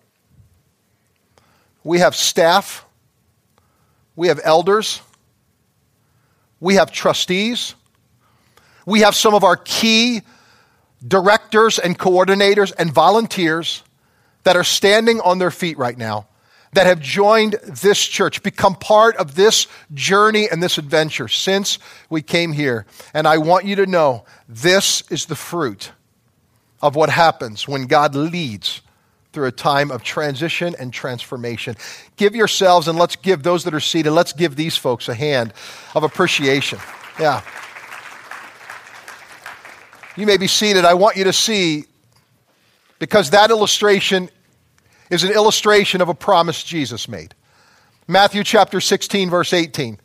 We 1.83 1.99
have 1.99 2.15
staff, 2.15 2.85
we 4.15 4.27
have 4.27 4.39
elders, 4.43 5.01
we 6.59 6.75
have 6.75 6.91
trustees, 6.91 7.73
we 8.85 9.01
have 9.01 9.15
some 9.15 9.33
of 9.33 9.43
our 9.43 9.57
key 9.57 10.21
directors 11.05 11.79
and 11.79 11.97
coordinators 11.97 12.71
and 12.77 12.93
volunteers 12.93 13.83
that 14.43 14.55
are 14.55 14.63
standing 14.63 15.19
on 15.21 15.39
their 15.39 15.51
feet 15.51 15.77
right 15.77 15.97
now 15.97 16.27
that 16.73 16.87
have 16.87 17.01
joined 17.01 17.53
this 17.65 17.99
church, 17.99 18.43
become 18.43 18.75
part 18.75 19.15
of 19.17 19.35
this 19.35 19.67
journey 19.93 20.47
and 20.49 20.63
this 20.63 20.77
adventure 20.77 21.27
since 21.27 21.79
we 22.09 22.21
came 22.21 22.53
here. 22.53 22.85
And 23.13 23.27
I 23.27 23.39
want 23.39 23.65
you 23.65 23.75
to 23.77 23.85
know 23.85 24.23
this 24.47 25.03
is 25.09 25.25
the 25.25 25.35
fruit 25.35 25.91
of 26.81 26.95
what 26.95 27.09
happens 27.09 27.67
when 27.67 27.87
God 27.87 28.15
leads 28.15 28.81
through 29.33 29.47
a 29.47 29.51
time 29.51 29.91
of 29.91 30.03
transition 30.03 30.75
and 30.79 30.91
transformation. 30.91 31.75
Give 32.17 32.35
yourselves 32.35 32.87
and 32.87 32.97
let's 32.97 33.15
give 33.15 33.43
those 33.43 33.63
that 33.63 33.73
are 33.73 33.79
seated, 33.79 34.11
let's 34.11 34.33
give 34.33 34.55
these 34.55 34.75
folks 34.77 35.07
a 35.07 35.13
hand 35.13 35.53
of 35.95 36.03
appreciation. 36.03 36.79
Yeah. 37.19 37.41
You 40.17 40.25
may 40.25 40.37
be 40.37 40.47
seated. 40.47 40.83
I 40.83 40.93
want 40.95 41.15
you 41.15 41.23
to 41.25 41.33
see, 41.33 41.85
because 42.99 43.29
that 43.29 43.49
illustration 43.49 44.29
is 45.11 45.23
an 45.23 45.31
illustration 45.31 46.01
of 46.01 46.09
a 46.09 46.15
promise 46.15 46.63
Jesus 46.63 47.07
made. 47.07 47.35
Matthew 48.07 48.43
chapter 48.43 48.79
16, 48.81 49.29
verse 49.29 49.53
18. 49.53 49.99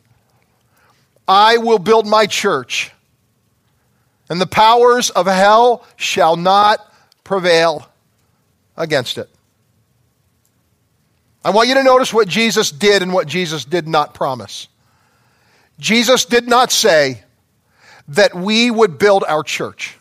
I 1.27 1.57
will 1.57 1.79
build 1.79 2.05
my 2.05 2.25
church, 2.25 2.91
and 4.29 4.39
the 4.39 4.47
powers 4.47 5.09
of 5.09 5.25
hell 5.25 5.85
shall 5.95 6.35
not 6.35 6.79
prevail 7.23 7.89
against 8.75 9.17
it. 9.17 9.29
I 11.43 11.51
want 11.51 11.69
you 11.69 11.75
to 11.75 11.83
notice 11.83 12.13
what 12.13 12.27
Jesus 12.27 12.71
did 12.71 13.01
and 13.01 13.13
what 13.13 13.27
Jesus 13.27 13.63
did 13.63 13.87
not 13.87 14.13
promise. 14.13 14.67
Jesus 15.79 16.25
did 16.25 16.49
not 16.49 16.71
say 16.71 17.23
that 18.09 18.35
we 18.35 18.69
would 18.69 18.97
build 18.97 19.23
our 19.25 19.43
church. 19.43 19.97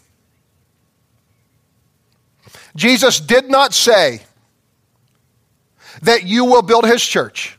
Jesus 2.75 3.21
did 3.21 3.49
not 3.49 3.73
say 3.73 4.23
that 6.03 6.25
you 6.25 6.45
will 6.45 6.63
build 6.63 6.87
his 6.87 7.05
church. 7.05 7.59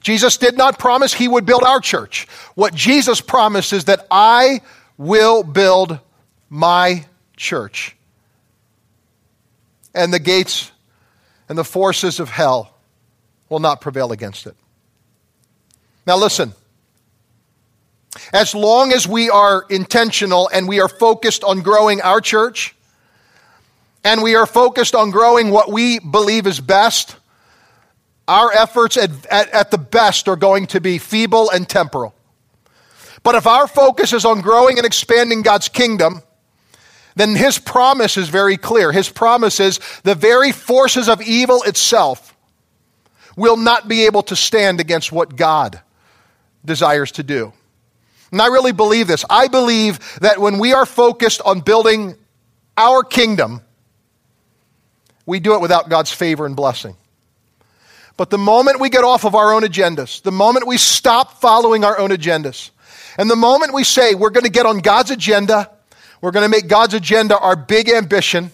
Jesus 0.00 0.36
did 0.36 0.56
not 0.56 0.78
promise 0.78 1.12
he 1.12 1.26
would 1.26 1.46
build 1.46 1.64
our 1.64 1.80
church. 1.80 2.28
What 2.54 2.74
Jesus 2.74 3.20
promised 3.20 3.72
is 3.72 3.86
that 3.86 4.06
I 4.10 4.60
will 4.96 5.42
build 5.42 5.98
my 6.48 7.04
church 7.36 7.96
and 9.96 10.12
the 10.12 10.20
gates 10.20 10.70
and 11.48 11.58
the 11.58 11.64
forces 11.64 12.20
of 12.20 12.28
hell 12.28 12.74
will 13.48 13.58
not 13.58 13.80
prevail 13.80 14.12
against 14.12 14.46
it. 14.46 14.54
Now, 16.06 16.16
listen. 16.16 16.52
As 18.32 18.54
long 18.54 18.92
as 18.92 19.06
we 19.06 19.28
are 19.28 19.64
intentional 19.68 20.48
and 20.52 20.66
we 20.68 20.80
are 20.80 20.88
focused 20.88 21.44
on 21.44 21.60
growing 21.60 22.00
our 22.00 22.20
church, 22.20 22.74
and 24.06 24.22
we 24.22 24.36
are 24.36 24.46
focused 24.46 24.94
on 24.94 25.10
growing 25.10 25.50
what 25.50 25.68
we 25.68 25.98
believe 25.98 26.46
is 26.46 26.60
best, 26.60 27.16
our 28.28 28.52
efforts 28.52 28.96
at, 28.96 29.10
at, 29.26 29.50
at, 29.50 29.70
the 29.72 29.78
best 29.78 30.28
are 30.28 30.36
going 30.36 30.68
to 30.68 30.80
be 30.80 30.98
feeble 30.98 31.50
and 31.50 31.68
temporal. 31.68 32.14
But 33.24 33.34
if 33.34 33.48
our 33.48 33.66
focus 33.66 34.12
is 34.12 34.24
on 34.24 34.42
growing 34.42 34.78
and 34.78 34.86
expanding 34.86 35.42
God's 35.42 35.68
kingdom, 35.68 36.22
then 37.16 37.34
his 37.34 37.58
promise 37.58 38.16
is 38.16 38.28
very 38.28 38.56
clear. 38.56 38.92
His 38.92 39.08
promise 39.08 39.58
is 39.58 39.80
the 40.04 40.14
very 40.14 40.52
forces 40.52 41.08
of 41.08 41.20
evil 41.20 41.64
itself 41.64 42.36
will 43.36 43.56
not 43.56 43.88
be 43.88 44.06
able 44.06 44.22
to 44.22 44.36
stand 44.36 44.78
against 44.78 45.10
what 45.10 45.34
God 45.34 45.80
desires 46.64 47.10
to 47.12 47.24
do. 47.24 47.52
And 48.30 48.40
I 48.40 48.46
really 48.46 48.72
believe 48.72 49.08
this. 49.08 49.24
I 49.28 49.48
believe 49.48 49.98
that 50.20 50.38
when 50.40 50.60
we 50.60 50.74
are 50.74 50.86
focused 50.86 51.40
on 51.44 51.58
building 51.58 52.14
our 52.76 53.02
kingdom, 53.02 53.62
we 55.26 55.40
do 55.40 55.54
it 55.54 55.60
without 55.60 55.88
God's 55.90 56.12
favor 56.12 56.46
and 56.46 56.56
blessing. 56.56 56.96
But 58.16 58.30
the 58.30 58.38
moment 58.38 58.80
we 58.80 58.88
get 58.88 59.04
off 59.04 59.26
of 59.26 59.34
our 59.34 59.52
own 59.52 59.62
agendas, 59.62 60.22
the 60.22 60.32
moment 60.32 60.66
we 60.66 60.78
stop 60.78 61.40
following 61.40 61.84
our 61.84 61.98
own 61.98 62.10
agendas, 62.10 62.70
and 63.18 63.28
the 63.28 63.36
moment 63.36 63.74
we 63.74 63.84
say 63.84 64.14
we're 64.14 64.30
going 64.30 64.44
to 64.44 64.50
get 64.50 64.64
on 64.64 64.78
God's 64.78 65.10
agenda 65.10 65.70
we're 66.20 66.30
going 66.30 66.44
to 66.44 66.48
make 66.48 66.68
God's 66.68 66.94
agenda 66.94 67.38
our 67.38 67.56
big 67.56 67.88
ambition. 67.88 68.50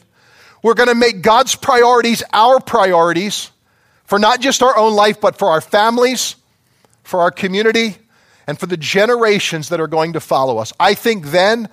We're 0.62 0.74
going 0.74 0.88
to 0.88 0.94
make 0.94 1.22
God's 1.22 1.54
priorities 1.54 2.22
our 2.32 2.60
priorities 2.60 3.50
for 4.04 4.18
not 4.18 4.40
just 4.40 4.62
our 4.62 4.76
own 4.76 4.94
life, 4.94 5.20
but 5.20 5.38
for 5.38 5.48
our 5.48 5.60
families, 5.60 6.36
for 7.02 7.20
our 7.20 7.30
community, 7.30 7.96
and 8.46 8.58
for 8.58 8.66
the 8.66 8.76
generations 8.76 9.68
that 9.70 9.80
are 9.80 9.86
going 9.86 10.14
to 10.14 10.20
follow 10.20 10.58
us. 10.58 10.72
I 10.78 10.94
think 10.94 11.26
then 11.26 11.68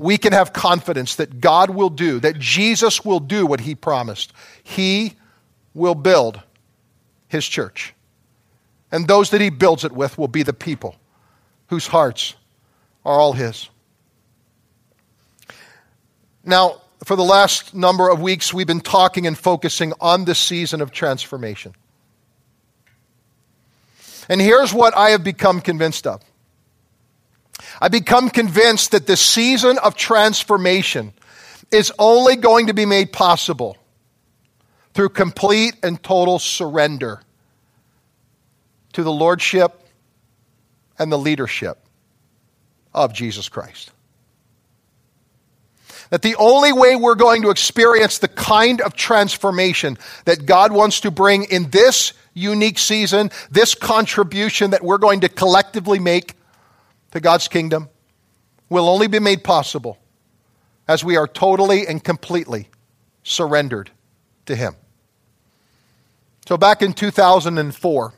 we 0.00 0.16
can 0.16 0.32
have 0.32 0.54
confidence 0.54 1.16
that 1.16 1.42
God 1.42 1.68
will 1.68 1.90
do, 1.90 2.20
that 2.20 2.38
Jesus 2.38 3.04
will 3.04 3.20
do 3.20 3.44
what 3.44 3.60
he 3.60 3.74
promised. 3.74 4.32
He 4.62 5.14
will 5.74 5.94
build 5.94 6.40
his 7.28 7.46
church. 7.46 7.94
And 8.90 9.06
those 9.06 9.28
that 9.30 9.42
he 9.42 9.50
builds 9.50 9.84
it 9.84 9.92
with 9.92 10.16
will 10.16 10.26
be 10.26 10.42
the 10.42 10.54
people 10.54 10.96
whose 11.66 11.86
hearts 11.86 12.34
are 13.04 13.20
all 13.20 13.34
his. 13.34 13.68
Now, 16.44 16.80
for 17.04 17.14
the 17.14 17.22
last 17.22 17.74
number 17.74 18.08
of 18.08 18.22
weeks, 18.22 18.54
we've 18.54 18.66
been 18.66 18.80
talking 18.80 19.26
and 19.26 19.36
focusing 19.36 19.92
on 20.00 20.24
this 20.24 20.38
season 20.38 20.80
of 20.80 20.92
transformation. 20.92 21.74
And 24.30 24.40
here's 24.40 24.72
what 24.72 24.96
I 24.96 25.10
have 25.10 25.22
become 25.22 25.60
convinced 25.60 26.06
of 26.06 26.22
I've 27.80 27.90
become 27.90 28.28
convinced 28.28 28.90
that 28.90 29.06
the 29.06 29.16
season 29.16 29.78
of 29.78 29.96
transformation 29.96 31.14
is 31.70 31.92
only 31.98 32.36
going 32.36 32.66
to 32.66 32.74
be 32.74 32.84
made 32.84 33.12
possible 33.12 33.76
through 34.92 35.10
complete 35.10 35.76
and 35.82 36.02
total 36.02 36.38
surrender 36.38 37.22
to 38.92 39.02
the 39.02 39.12
lordship 39.12 39.80
and 40.98 41.10
the 41.10 41.18
leadership 41.18 41.78
of 42.92 43.12
Jesus 43.14 43.48
Christ. 43.48 43.92
That 46.10 46.22
the 46.22 46.34
only 46.36 46.72
way 46.72 46.96
we're 46.96 47.14
going 47.14 47.42
to 47.42 47.50
experience 47.50 48.18
the 48.18 48.28
kind 48.28 48.80
of 48.80 48.94
transformation 48.94 49.96
that 50.24 50.44
God 50.44 50.72
wants 50.72 51.00
to 51.00 51.12
bring 51.12 51.44
in 51.44 51.70
this 51.70 52.12
unique 52.34 52.78
season, 52.78 53.30
this 53.50 53.76
contribution 53.76 54.72
that 54.72 54.82
we're 54.82 54.98
going 54.98 55.20
to 55.20 55.28
collectively 55.28 56.00
make 56.00 56.34
to 57.12 57.20
God's 57.20 57.48
kingdom, 57.48 57.88
will 58.68 58.88
only 58.88 59.08
be 59.08 59.18
made 59.18 59.42
possible 59.44 59.98
as 60.86 61.04
we 61.04 61.16
are 61.16 61.26
totally 61.26 61.86
and 61.86 62.02
completely 62.02 62.68
surrendered 63.22 63.90
to 64.46 64.56
Him. 64.56 64.74
So, 66.46 66.56
back 66.56 66.82
in 66.82 66.92
2004, 66.92 68.14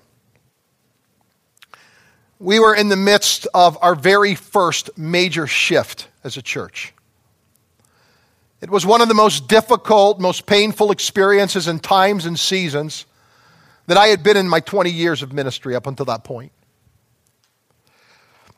we 2.38 2.58
were 2.58 2.74
in 2.74 2.88
the 2.88 2.96
midst 2.96 3.46
of 3.54 3.78
our 3.80 3.94
very 3.94 4.34
first 4.34 4.90
major 4.98 5.46
shift 5.46 6.08
as 6.24 6.36
a 6.36 6.42
church. 6.42 6.92
It 8.60 8.70
was 8.70 8.86
one 8.86 9.00
of 9.00 9.08
the 9.08 9.14
most 9.14 9.48
difficult, 9.48 10.20
most 10.20 10.46
painful 10.46 10.92
experiences 10.92 11.66
and 11.66 11.82
times 11.82 12.26
and 12.26 12.38
seasons 12.38 13.06
that 13.86 13.96
I 13.96 14.06
had 14.06 14.22
been 14.22 14.36
in 14.36 14.48
my 14.48 14.60
20 14.60 14.90
years 14.90 15.22
of 15.22 15.32
ministry 15.32 15.74
up 15.74 15.86
until 15.86 16.06
that 16.06 16.24
point. 16.24 16.52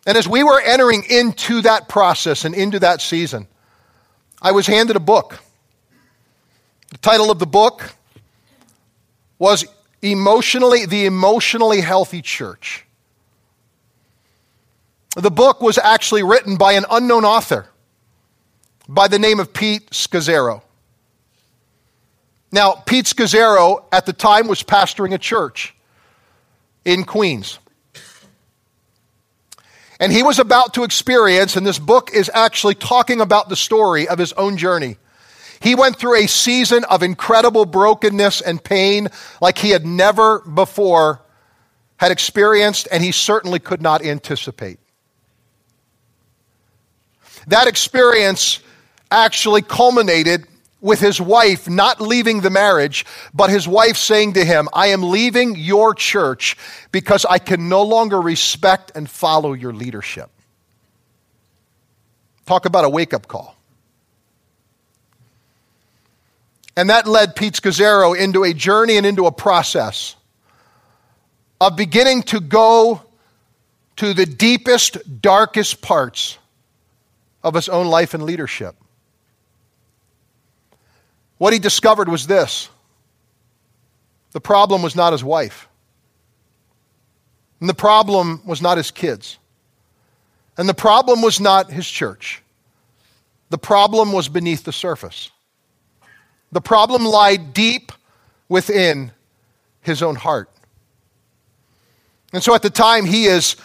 And 0.07 0.19
as 0.19 0.29
we 0.29 0.43
were 0.43 0.61
entering 0.61 1.05
into 1.09 1.63
that 1.63 1.89
process 1.89 2.45
and 2.45 2.55
into 2.55 2.79
that 2.81 3.01
season, 3.01 3.47
I 4.43 4.53
was 4.53 4.67
handed 4.67 4.97
a 4.97 5.01
book. 5.01 5.39
The 6.91 6.99
title 6.99 7.31
of 7.31 7.39
the 7.39 7.47
book 7.47 7.95
was 9.39 9.65
Emotionally, 10.03 10.87
The 10.87 11.07
Emotionally 11.07 11.81
Healthy 11.81 12.23
Church. 12.23 12.85
The 15.17 15.31
book 15.31 15.61
was 15.61 15.79
actually 15.79 16.23
written 16.23 16.57
by 16.57 16.73
an 16.73 16.85
unknown 16.91 17.25
author 17.25 17.67
by 18.89 19.09
the 19.09 19.19
name 19.19 19.41
of 19.41 19.53
Pete 19.53 19.91
Scazzero. 19.91 20.63
Now, 22.53 22.73
Pete 22.73 23.07
Scazzero 23.07 23.85
at 23.91 24.07
the 24.07 24.13
time 24.13 24.47
was 24.47 24.63
pastoring 24.63 25.15
a 25.15 25.19
church 25.19 25.75
in 26.85 27.05
Queens. 27.05 27.59
And 30.01 30.13
he 30.13 30.23
was 30.23 30.39
about 30.39 30.75
to 30.75 30.83
experience, 30.83 31.57
and 31.57 31.67
this 31.67 31.79
book 31.79 32.11
is 32.13 32.31
actually 32.35 32.75
talking 32.75 33.21
about 33.21 33.49
the 33.49 33.57
story 33.57 34.09
of 34.09 34.19
his 34.19 34.33
own 34.33 34.57
journey. 34.57 34.97
He 35.61 35.75
went 35.75 35.97
through 35.97 36.17
a 36.17 36.27
season 36.27 36.85
of 36.85 37.03
incredible 37.03 37.65
brokenness 37.65 38.41
and 38.41 38.63
pain 38.63 39.09
like 39.41 39.57
he 39.59 39.71
had 39.71 39.87
never 39.87 40.41
before 40.41 41.23
had 41.97 42.11
experienced, 42.11 42.89
and 42.91 43.03
he 43.03 43.13
certainly 43.13 43.61
could 43.61 43.81
not 43.81 44.05
anticipate. 44.05 44.79
That 47.47 47.69
experience 47.69 48.61
actually 49.11 49.63
culminated 49.63 50.47
with 50.85 51.01
his 51.01 51.19
wife 51.19 51.67
not 51.67 51.99
leaving 51.99 52.43
the 52.43 52.51
marriage, 52.51 53.07
but 53.33 53.49
his 53.49 53.67
wife 53.67 53.97
saying 53.97 54.35
to 54.35 54.45
him, 54.45 54.69
I 54.75 54.89
am 54.89 55.03
leaving 55.03 55.57
your 55.57 55.95
church 55.95 56.59
because 56.93 57.25
I 57.25 57.39
can 57.39 57.71
no 57.71 57.83
longer 57.83 58.21
respect 58.21 58.93
and 58.95 59.09
follow 59.09 59.55
your 59.55 59.73
leadership. 59.73 60.29
Talk 62.45 62.67
about 62.67 62.85
a 62.85 62.91
wake 62.91 63.15
up 63.15 63.27
call. 63.27 63.57
And 66.77 66.91
that 66.91 67.07
led 67.07 67.35
Pete 67.35 67.55
Scazzero 67.55 68.15
into 68.15 68.45
a 68.45 68.53
journey 68.53 68.99
and 68.99 69.07
into 69.07 69.25
a 69.25 69.33
process 69.33 70.17
of 71.63 71.77
beginning 71.77 72.25
to 72.25 72.41
go 72.41 73.01
to 73.97 74.13
the 74.13 74.27
deepest, 74.27 75.23
darkest 75.23 75.81
parts 75.81 76.37
of 77.43 77.55
his 77.55 77.71
own 77.71 77.87
life 77.87 78.13
and 78.13 78.23
leadership. 78.23 78.77
What 81.45 81.53
he 81.53 81.59
discovered 81.59 82.09
was 82.09 82.27
this 82.27 82.71
the 84.33 84.41
problem 84.41 84.81
was 84.81 84.97
not 84.97 85.13
his 85.13 85.23
wife, 85.23 85.69
and 87.61 87.69
the 87.69 87.75
problem 87.75 88.41
was 88.47 88.63
not 88.63 88.79
his 88.79 88.91
kids, 88.91 89.37
and 90.57 90.67
the 90.67 90.73
problem 90.73 91.21
was 91.21 91.41
not 91.41 91.71
his 91.71 91.87
church. 91.87 92.43
The 93.51 93.59
problem 93.59 94.11
was 94.11 94.27
beneath 94.27 94.65
the 94.65 94.73
surface. 94.73 95.31
The 96.51 96.63
problem 96.63 97.05
lied 97.05 97.53
deep 97.53 97.93
within 98.49 99.13
his 99.83 100.03
own 100.03 100.15
heart. 100.15 100.49
And 102.33 102.43
so 102.43 102.55
at 102.55 102.63
the 102.63 102.71
time, 102.71 103.05
he 103.05 103.27
is 103.27 103.57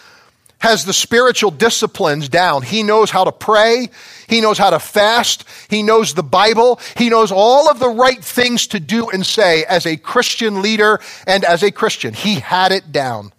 has 0.60 0.84
the 0.84 0.92
spiritual 0.92 1.50
disciplines 1.50 2.28
down. 2.28 2.62
He 2.62 2.82
knows 2.82 3.10
how 3.10 3.24
to 3.24 3.32
pray. 3.32 3.88
He 4.28 4.40
knows 4.40 4.58
how 4.58 4.70
to 4.70 4.78
fast. 4.78 5.44
He 5.68 5.82
knows 5.82 6.14
the 6.14 6.22
Bible. 6.22 6.78
He 6.96 7.08
knows 7.08 7.32
all 7.32 7.70
of 7.70 7.78
the 7.78 7.88
right 7.88 8.22
things 8.22 8.66
to 8.68 8.80
do 8.80 9.08
and 9.10 9.24
say 9.24 9.64
as 9.64 9.86
a 9.86 9.96
Christian 9.96 10.60
leader 10.60 11.00
and 11.26 11.44
as 11.44 11.62
a 11.62 11.70
Christian. 11.70 12.12
He 12.12 12.36
had 12.36 12.72
it 12.72 12.92
down. 12.92 13.32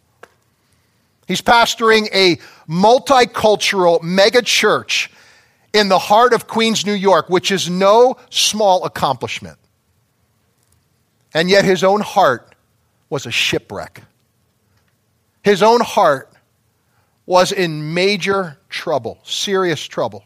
He's 1.27 1.41
pastoring 1.41 2.09
a 2.13 2.37
multicultural 2.67 4.01
mega 4.01 4.41
church 4.41 5.11
in 5.73 5.89
the 5.89 5.99
heart 5.99 6.33
of 6.33 6.47
Queens, 6.47 6.85
New 6.87 6.91
York, 6.91 7.29
which 7.29 7.51
is 7.51 7.69
no 7.69 8.17
small 8.31 8.83
accomplishment. 8.83 9.59
And 11.33 11.49
yet 11.49 11.65
his 11.65 11.83
own 11.83 12.01
heart 12.01 12.55
was 13.09 13.27
a 13.27 13.31
shipwreck. 13.31 14.01
His 15.43 15.61
own 15.61 15.81
heart 15.81 16.30
was 17.31 17.53
in 17.53 17.93
major 17.93 18.57
trouble, 18.67 19.17
serious 19.23 19.81
trouble. 19.87 20.21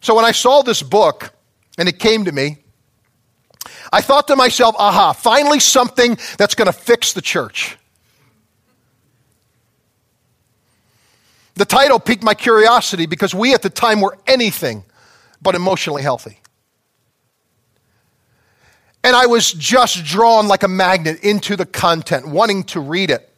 So 0.00 0.16
when 0.16 0.24
I 0.24 0.32
saw 0.32 0.62
this 0.62 0.82
book 0.82 1.32
and 1.78 1.88
it 1.88 2.00
came 2.00 2.24
to 2.24 2.32
me, 2.32 2.58
I 3.92 4.00
thought 4.00 4.26
to 4.26 4.34
myself, 4.34 4.74
aha, 4.76 5.12
finally 5.12 5.60
something 5.60 6.18
that's 6.36 6.56
going 6.56 6.66
to 6.66 6.72
fix 6.72 7.12
the 7.12 7.22
church. 7.22 7.78
The 11.54 11.64
title 11.64 12.00
piqued 12.00 12.24
my 12.24 12.34
curiosity 12.34 13.06
because 13.06 13.32
we 13.32 13.54
at 13.54 13.62
the 13.62 13.70
time 13.70 14.00
were 14.00 14.18
anything 14.26 14.82
but 15.40 15.54
emotionally 15.54 16.02
healthy. 16.02 16.40
And 19.04 19.14
I 19.14 19.26
was 19.26 19.52
just 19.52 20.04
drawn 20.04 20.48
like 20.48 20.64
a 20.64 20.68
magnet 20.68 21.22
into 21.22 21.54
the 21.54 21.66
content, 21.66 22.26
wanting 22.26 22.64
to 22.64 22.80
read 22.80 23.10
it. 23.10 23.29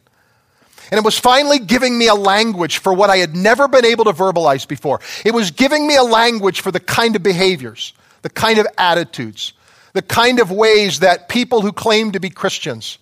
And 0.91 0.99
it 0.99 1.05
was 1.05 1.19
finally 1.19 1.59
giving 1.59 1.97
me 1.97 2.09
a 2.09 2.15
language 2.15 2.79
for 2.79 2.93
what 2.93 3.11
I 3.11 3.19
had 3.19 3.35
never 3.35 3.69
been 3.69 3.85
able 3.85 4.05
to 4.05 4.13
verbalize 4.13 4.67
before. 4.67 5.01
It 5.25 5.33
was 5.33 5.51
giving 5.51 5.87
me 5.87 5.97
a 5.97 6.03
language 6.03 6.61
for 6.61 6.71
the 6.71 6.81
kind 6.81 7.17
of 7.17 7.23
behaviors, 7.23 7.93
the 8.23 8.31
kind 8.31 8.59
of 8.59 8.67
attitudes, 8.77 9.53
the 9.93 10.03
kind 10.03 10.41
of 10.41 10.51
ways 10.51 11.01
that 11.01 11.29
people 11.29 11.61
who 11.61 11.73
claim 11.73 12.13
to 12.13 12.21
be 12.21 12.31
Christians 12.31 12.99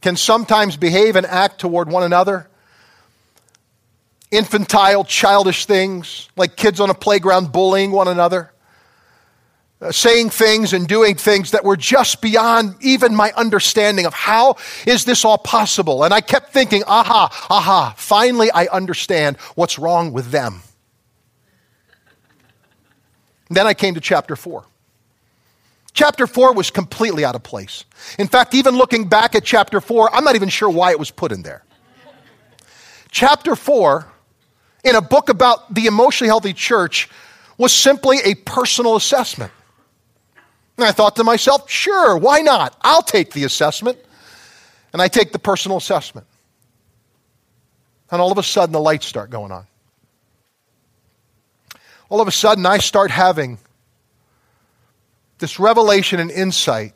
can 0.00 0.16
sometimes 0.16 0.76
behave 0.76 1.16
and 1.16 1.26
act 1.26 1.60
toward 1.60 1.88
one 1.88 2.02
another. 2.02 2.48
Infantile, 4.30 5.04
childish 5.04 5.66
things, 5.66 6.28
like 6.36 6.56
kids 6.56 6.80
on 6.80 6.90
a 6.90 6.94
playground 6.94 7.52
bullying 7.52 7.90
one 7.90 8.08
another 8.08 8.50
uh, 9.80 9.90
saying 9.90 10.30
things 10.30 10.72
and 10.72 10.86
doing 10.86 11.16
things 11.16 11.50
that 11.50 11.64
were 11.64 11.76
just 11.76 12.22
beyond 12.22 12.76
even 12.80 13.14
my 13.14 13.32
understanding 13.32 14.06
of 14.06 14.14
how 14.14 14.56
is 14.86 15.04
this 15.04 15.24
all 15.24 15.36
possible. 15.36 16.04
And 16.04 16.14
I 16.14 16.20
kept 16.20 16.52
thinking, 16.52 16.84
aha, 16.86 17.46
aha, 17.50 17.94
finally 17.96 18.50
I 18.52 18.66
understand 18.66 19.36
what's 19.56 19.78
wrong 19.78 20.12
with 20.12 20.30
them. 20.30 20.62
then 23.50 23.66
I 23.66 23.74
came 23.74 23.94
to 23.94 24.00
chapter 24.00 24.36
4. 24.36 24.64
Chapter 25.92 26.26
4 26.26 26.54
was 26.54 26.70
completely 26.70 27.24
out 27.24 27.34
of 27.34 27.42
place. 27.42 27.84
In 28.18 28.26
fact, 28.26 28.54
even 28.54 28.76
looking 28.76 29.08
back 29.08 29.34
at 29.34 29.44
chapter 29.44 29.80
4, 29.80 30.14
I'm 30.14 30.24
not 30.24 30.34
even 30.34 30.48
sure 30.48 30.68
why 30.68 30.90
it 30.90 30.98
was 30.98 31.10
put 31.10 31.30
in 31.30 31.42
there. 31.42 31.62
chapter 33.10 33.54
4, 33.54 34.06
in 34.84 34.96
a 34.96 35.00
book 35.00 35.28
about 35.28 35.72
the 35.72 35.86
emotionally 35.86 36.28
healthy 36.28 36.52
church, 36.52 37.08
was 37.58 37.72
simply 37.72 38.18
a 38.24 38.34
personal 38.34 38.96
assessment. 38.96 39.52
And 40.76 40.86
I 40.86 40.92
thought 40.92 41.16
to 41.16 41.24
myself, 41.24 41.70
sure, 41.70 42.16
why 42.16 42.40
not? 42.40 42.76
I'll 42.82 43.02
take 43.02 43.32
the 43.32 43.44
assessment. 43.44 43.98
And 44.92 45.00
I 45.00 45.08
take 45.08 45.32
the 45.32 45.38
personal 45.38 45.76
assessment. 45.76 46.26
And 48.10 48.20
all 48.20 48.32
of 48.32 48.38
a 48.38 48.42
sudden, 48.42 48.72
the 48.72 48.80
lights 48.80 49.06
start 49.06 49.30
going 49.30 49.52
on. 49.52 49.66
All 52.08 52.20
of 52.20 52.28
a 52.28 52.32
sudden, 52.32 52.64
I 52.66 52.78
start 52.78 53.10
having 53.10 53.58
this 55.38 55.58
revelation 55.58 56.20
and 56.20 56.30
insight 56.30 56.94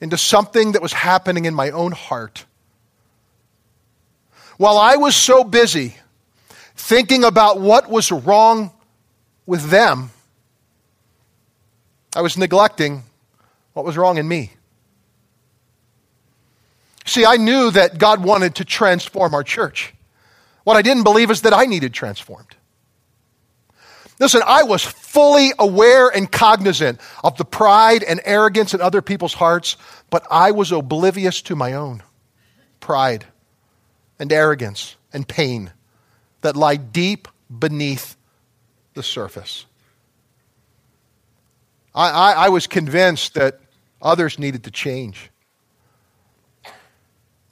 into 0.00 0.16
something 0.16 0.72
that 0.72 0.82
was 0.82 0.92
happening 0.92 1.44
in 1.46 1.54
my 1.54 1.70
own 1.70 1.92
heart. 1.92 2.44
While 4.56 4.78
I 4.78 4.96
was 4.96 5.16
so 5.16 5.42
busy 5.44 5.96
thinking 6.76 7.24
about 7.24 7.60
what 7.60 7.88
was 7.88 8.12
wrong 8.12 8.72
with 9.46 9.70
them, 9.70 10.10
I 12.14 12.20
was 12.20 12.36
neglecting 12.36 13.04
what 13.72 13.84
was 13.84 13.96
wrong 13.96 14.18
in 14.18 14.28
me. 14.28 14.52
See, 17.04 17.24
I 17.24 17.36
knew 17.36 17.70
that 17.70 17.98
God 17.98 18.22
wanted 18.22 18.56
to 18.56 18.64
transform 18.64 19.34
our 19.34 19.42
church. 19.42 19.92
What 20.64 20.76
I 20.76 20.82
didn't 20.82 21.02
believe 21.02 21.30
is 21.30 21.42
that 21.42 21.52
I 21.52 21.64
needed 21.64 21.92
transformed. 21.92 22.54
Listen, 24.20 24.42
I 24.46 24.62
was 24.62 24.84
fully 24.84 25.50
aware 25.58 26.08
and 26.08 26.30
cognizant 26.30 27.00
of 27.24 27.36
the 27.38 27.44
pride 27.44 28.04
and 28.04 28.20
arrogance 28.24 28.72
in 28.72 28.80
other 28.80 29.02
people's 29.02 29.34
hearts, 29.34 29.76
but 30.10 30.24
I 30.30 30.52
was 30.52 30.70
oblivious 30.70 31.42
to 31.42 31.56
my 31.56 31.72
own 31.72 32.04
pride 32.78 33.24
and 34.20 34.32
arrogance 34.32 34.94
and 35.12 35.26
pain 35.26 35.72
that 36.42 36.56
lie 36.56 36.76
deep 36.76 37.26
beneath 37.58 38.16
the 38.94 39.02
surface. 39.02 39.66
I, 41.94 42.10
I, 42.10 42.32
I 42.32 42.48
was 42.48 42.66
convinced 42.66 43.34
that 43.34 43.60
others 44.00 44.38
needed 44.38 44.64
to 44.64 44.70
change. 44.70 45.30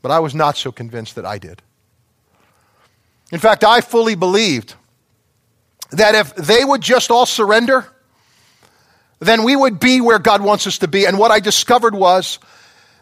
But 0.02 0.10
I 0.10 0.20
was 0.20 0.34
not 0.34 0.56
so 0.56 0.72
convinced 0.72 1.16
that 1.16 1.26
I 1.26 1.38
did. 1.38 1.62
In 3.32 3.38
fact, 3.38 3.64
I 3.64 3.80
fully 3.80 4.14
believed 4.14 4.74
that 5.92 6.14
if 6.14 6.34
they 6.34 6.64
would 6.64 6.80
just 6.80 7.10
all 7.10 7.26
surrender, 7.26 7.86
then 9.18 9.44
we 9.44 9.54
would 9.54 9.78
be 9.78 10.00
where 10.00 10.18
God 10.18 10.42
wants 10.42 10.66
us 10.66 10.78
to 10.78 10.88
be. 10.88 11.06
And 11.06 11.18
what 11.18 11.30
I 11.30 11.40
discovered 11.40 11.94
was 11.94 12.38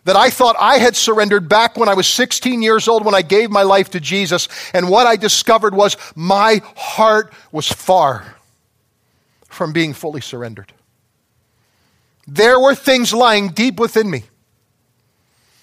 that 0.04 0.16
I 0.16 0.30
thought 0.30 0.56
I 0.58 0.78
had 0.78 0.96
surrendered 0.96 1.48
back 1.48 1.76
when 1.76 1.88
I 1.88 1.94
was 1.94 2.06
16 2.06 2.62
years 2.62 2.88
old 2.88 3.04
when 3.04 3.14
I 3.14 3.22
gave 3.22 3.50
my 3.50 3.62
life 3.62 3.90
to 3.90 4.00
Jesus. 4.00 4.48
And 4.72 4.88
what 4.88 5.06
I 5.06 5.16
discovered 5.16 5.74
was 5.74 5.96
my 6.14 6.60
heart 6.76 7.32
was 7.52 7.68
far 7.68 8.36
from 9.44 9.72
being 9.72 9.94
fully 9.94 10.20
surrendered. 10.20 10.72
There 12.30 12.60
were 12.60 12.74
things 12.74 13.14
lying 13.14 13.48
deep 13.48 13.80
within 13.80 14.10
me 14.10 14.24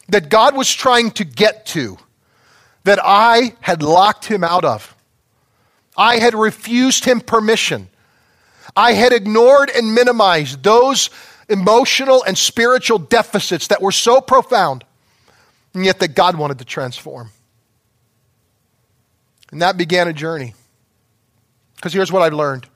that 0.10 0.30
God 0.30 0.58
was 0.58 0.74
trying 0.74 1.12
to 1.12 1.24
get 1.24 1.68
to 1.68 1.98
that 2.86 2.98
I 3.04 3.56
had 3.62 3.84
locked 3.84 4.26
him 4.26 4.44
out 4.44 4.66
of. 4.66 4.96
I 5.96 6.18
had 6.18 6.34
refused 6.34 7.06
him 7.06 7.22
permission. 7.22 7.88
I 8.76 8.94
had 8.94 9.14
ignored 9.14 9.70
and 9.70 9.94
minimized 9.94 10.64
those 10.64 11.12
emotional 11.50 12.24
and 12.24 12.36
spiritual 12.36 12.98
deficits 12.98 13.68
that 13.68 13.80
were 13.80 13.92
so 13.92 14.20
profound, 14.20 14.84
and 15.76 15.86
yet 15.86 16.00
that 16.00 16.16
God 16.16 16.36
wanted 16.36 16.58
to 16.60 16.66
transform. 16.66 17.30
And 19.52 19.62
that 19.62 19.78
began 19.78 20.08
a 20.08 20.14
journey. 20.14 20.56
Because 21.76 21.94
here's 21.94 22.12
what 22.12 22.24
I 22.24 22.30
learned. 22.30 22.68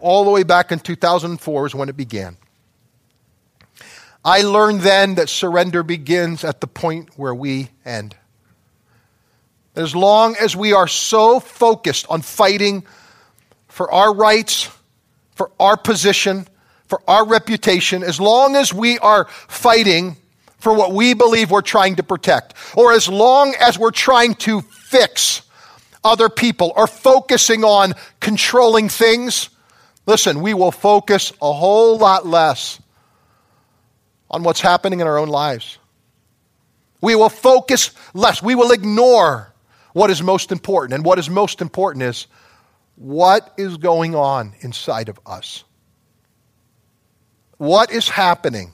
All 0.00 0.24
the 0.24 0.30
way 0.30 0.42
back 0.42 0.70
in 0.70 0.80
2004 0.80 1.66
is 1.66 1.74
when 1.74 1.88
it 1.88 1.96
began. 1.96 2.36
I 4.24 4.42
learned 4.42 4.82
then 4.82 5.16
that 5.16 5.28
surrender 5.28 5.82
begins 5.82 6.44
at 6.44 6.60
the 6.60 6.66
point 6.66 7.10
where 7.16 7.34
we 7.34 7.70
end. 7.84 8.14
As 9.74 9.96
long 9.96 10.36
as 10.40 10.54
we 10.54 10.72
are 10.72 10.86
so 10.86 11.40
focused 11.40 12.06
on 12.08 12.22
fighting 12.22 12.84
for 13.68 13.90
our 13.90 14.14
rights, 14.14 14.70
for 15.34 15.50
our 15.58 15.76
position, 15.76 16.46
for 16.86 17.02
our 17.08 17.26
reputation, 17.26 18.02
as 18.02 18.20
long 18.20 18.54
as 18.54 18.72
we 18.72 18.98
are 18.98 19.24
fighting 19.48 20.16
for 20.58 20.74
what 20.74 20.92
we 20.92 21.14
believe 21.14 21.50
we're 21.50 21.62
trying 21.62 21.96
to 21.96 22.02
protect, 22.02 22.54
or 22.76 22.92
as 22.92 23.08
long 23.08 23.54
as 23.58 23.78
we're 23.78 23.90
trying 23.90 24.34
to 24.36 24.60
fix 24.60 25.42
other 26.04 26.28
people 26.28 26.72
or 26.76 26.86
focusing 26.86 27.64
on 27.64 27.94
controlling 28.20 28.88
things, 28.88 29.48
listen, 30.06 30.42
we 30.42 30.54
will 30.54 30.70
focus 30.70 31.32
a 31.42 31.52
whole 31.52 31.98
lot 31.98 32.26
less 32.26 32.78
on 34.32 34.42
what's 34.42 34.60
happening 34.60 35.00
in 35.00 35.06
our 35.06 35.18
own 35.18 35.28
lives. 35.28 35.78
We 37.00 37.14
will 37.14 37.28
focus 37.28 37.90
less. 38.14 38.42
We 38.42 38.54
will 38.54 38.72
ignore 38.72 39.52
what 39.92 40.10
is 40.10 40.22
most 40.22 40.52
important. 40.52 40.94
And 40.94 41.04
what 41.04 41.18
is 41.18 41.28
most 41.28 41.60
important 41.60 42.04
is 42.04 42.26
what 42.96 43.52
is 43.56 43.76
going 43.76 44.14
on 44.14 44.54
inside 44.60 45.08
of 45.08 45.18
us. 45.26 45.64
What 47.58 47.90
is 47.90 48.08
happening 48.08 48.72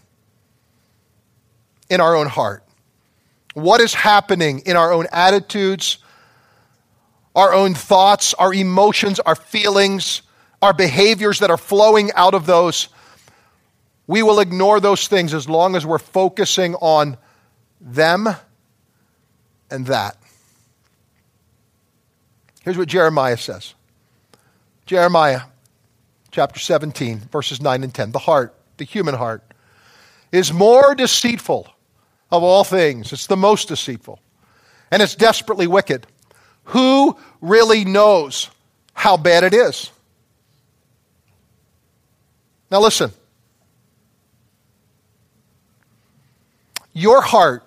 in 1.90 2.01
our 2.01 2.14
own 2.14 2.27
heart? 2.27 2.64
What 3.55 3.81
is 3.81 3.94
happening 3.94 4.61
in 4.61 4.77
our 4.77 4.92
own 4.92 5.07
attitudes, 5.11 5.99
our 7.35 7.53
own 7.53 7.75
thoughts, 7.75 8.35
our 8.35 8.55
emotions, 8.55 9.21
our 9.21 9.35
feelings, 9.35 10.23
our 10.62 10.73
behaviors 10.73 11.40
that 11.40 11.51
are 11.51 11.57
flowing 11.57 12.12
out 12.14 12.35
of 12.35 12.47
those? 12.47 12.88
We 14.09 14.23
will 14.23 14.40
ignore 14.40 14.81
those 14.81 15.07
things 15.07 15.35
as 15.35 15.49
long 15.49 15.77
as 15.77 15.87
we're 15.87 15.99
focusing 15.99 16.75
on 16.77 17.18
them 17.81 18.27
and 19.71 19.87
that. 19.87 20.16
Here's 22.62 22.79
what 22.79 22.88
Jeremiah 22.88 23.37
says 23.37 23.75
Jeremiah 24.87 25.42
chapter 26.31 26.59
17, 26.59 27.21
verses 27.31 27.61
9 27.61 27.85
and 27.85 27.94
10. 27.94 28.12
The 28.12 28.18
heart, 28.18 28.55
the 28.79 28.85
human 28.85 29.14
heart, 29.14 29.42
is 30.33 30.53
more 30.53 30.94
deceitful 30.94 31.68
of 32.31 32.42
all 32.42 32.64
things. 32.64 33.12
It's 33.12 33.27
the 33.27 33.37
most 33.37 33.68
deceitful. 33.68 34.21
And 34.90 35.03
it's 35.03 35.14
desperately 35.14 35.66
wicked. 35.66 36.07
Who 36.64 37.18
really 37.42 37.85
knows 37.85 38.51
how 38.94 39.18
bad 39.18 39.44
it 39.44 39.53
is? 39.53 39.90
Now, 42.71 42.81
listen. 42.81 43.12
Your 46.98 47.22
heart 47.22 47.64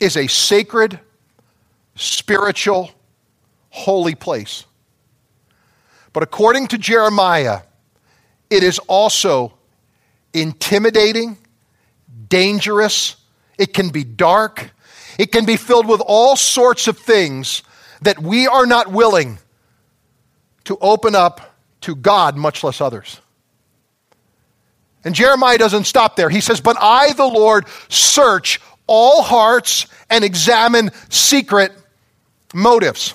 is 0.00 0.16
a 0.16 0.26
sacred, 0.26 0.98
spiritual, 1.94 2.90
holy 3.70 4.16
place. 4.16 4.64
But 6.12 6.24
according 6.24 6.66
to 6.66 6.78
Jeremiah, 6.78 7.60
it 8.50 8.64
is 8.64 8.80
also 8.88 9.56
intimidating, 10.34 11.38
dangerous, 12.28 13.14
it 13.58 13.72
can 13.72 13.90
be 13.90 14.02
dark, 14.02 14.72
it 15.16 15.30
can 15.30 15.44
be 15.44 15.56
filled 15.56 15.86
with 15.86 16.02
all 16.04 16.34
sorts 16.34 16.88
of 16.88 16.98
things 16.98 17.62
that 18.02 18.20
we 18.20 18.48
are 18.48 18.66
not 18.66 18.90
willing 18.90 19.38
to 20.64 20.76
open 20.80 21.14
up 21.14 21.56
to 21.82 21.94
God, 21.94 22.36
much 22.36 22.64
less 22.64 22.80
others. 22.80 23.20
And 25.06 25.14
Jeremiah 25.14 25.56
doesn't 25.56 25.84
stop 25.84 26.16
there. 26.16 26.28
He 26.28 26.40
says, 26.40 26.60
But 26.60 26.76
I, 26.80 27.12
the 27.12 27.28
Lord, 27.28 27.66
search 27.88 28.60
all 28.88 29.22
hearts 29.22 29.86
and 30.10 30.24
examine 30.24 30.90
secret 31.10 31.72
motives. 32.52 33.14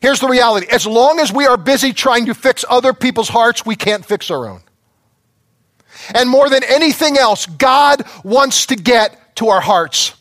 Here's 0.00 0.20
the 0.20 0.28
reality 0.28 0.68
as 0.70 0.86
long 0.86 1.20
as 1.20 1.30
we 1.30 1.46
are 1.46 1.58
busy 1.58 1.92
trying 1.92 2.26
to 2.26 2.34
fix 2.34 2.64
other 2.66 2.94
people's 2.94 3.28
hearts, 3.28 3.66
we 3.66 3.76
can't 3.76 4.06
fix 4.06 4.30
our 4.30 4.48
own. 4.48 4.62
And 6.14 6.30
more 6.30 6.48
than 6.48 6.64
anything 6.64 7.18
else, 7.18 7.44
God 7.44 8.04
wants 8.24 8.64
to 8.66 8.76
get 8.76 9.36
to 9.36 9.48
our 9.48 9.60
hearts. 9.60 10.15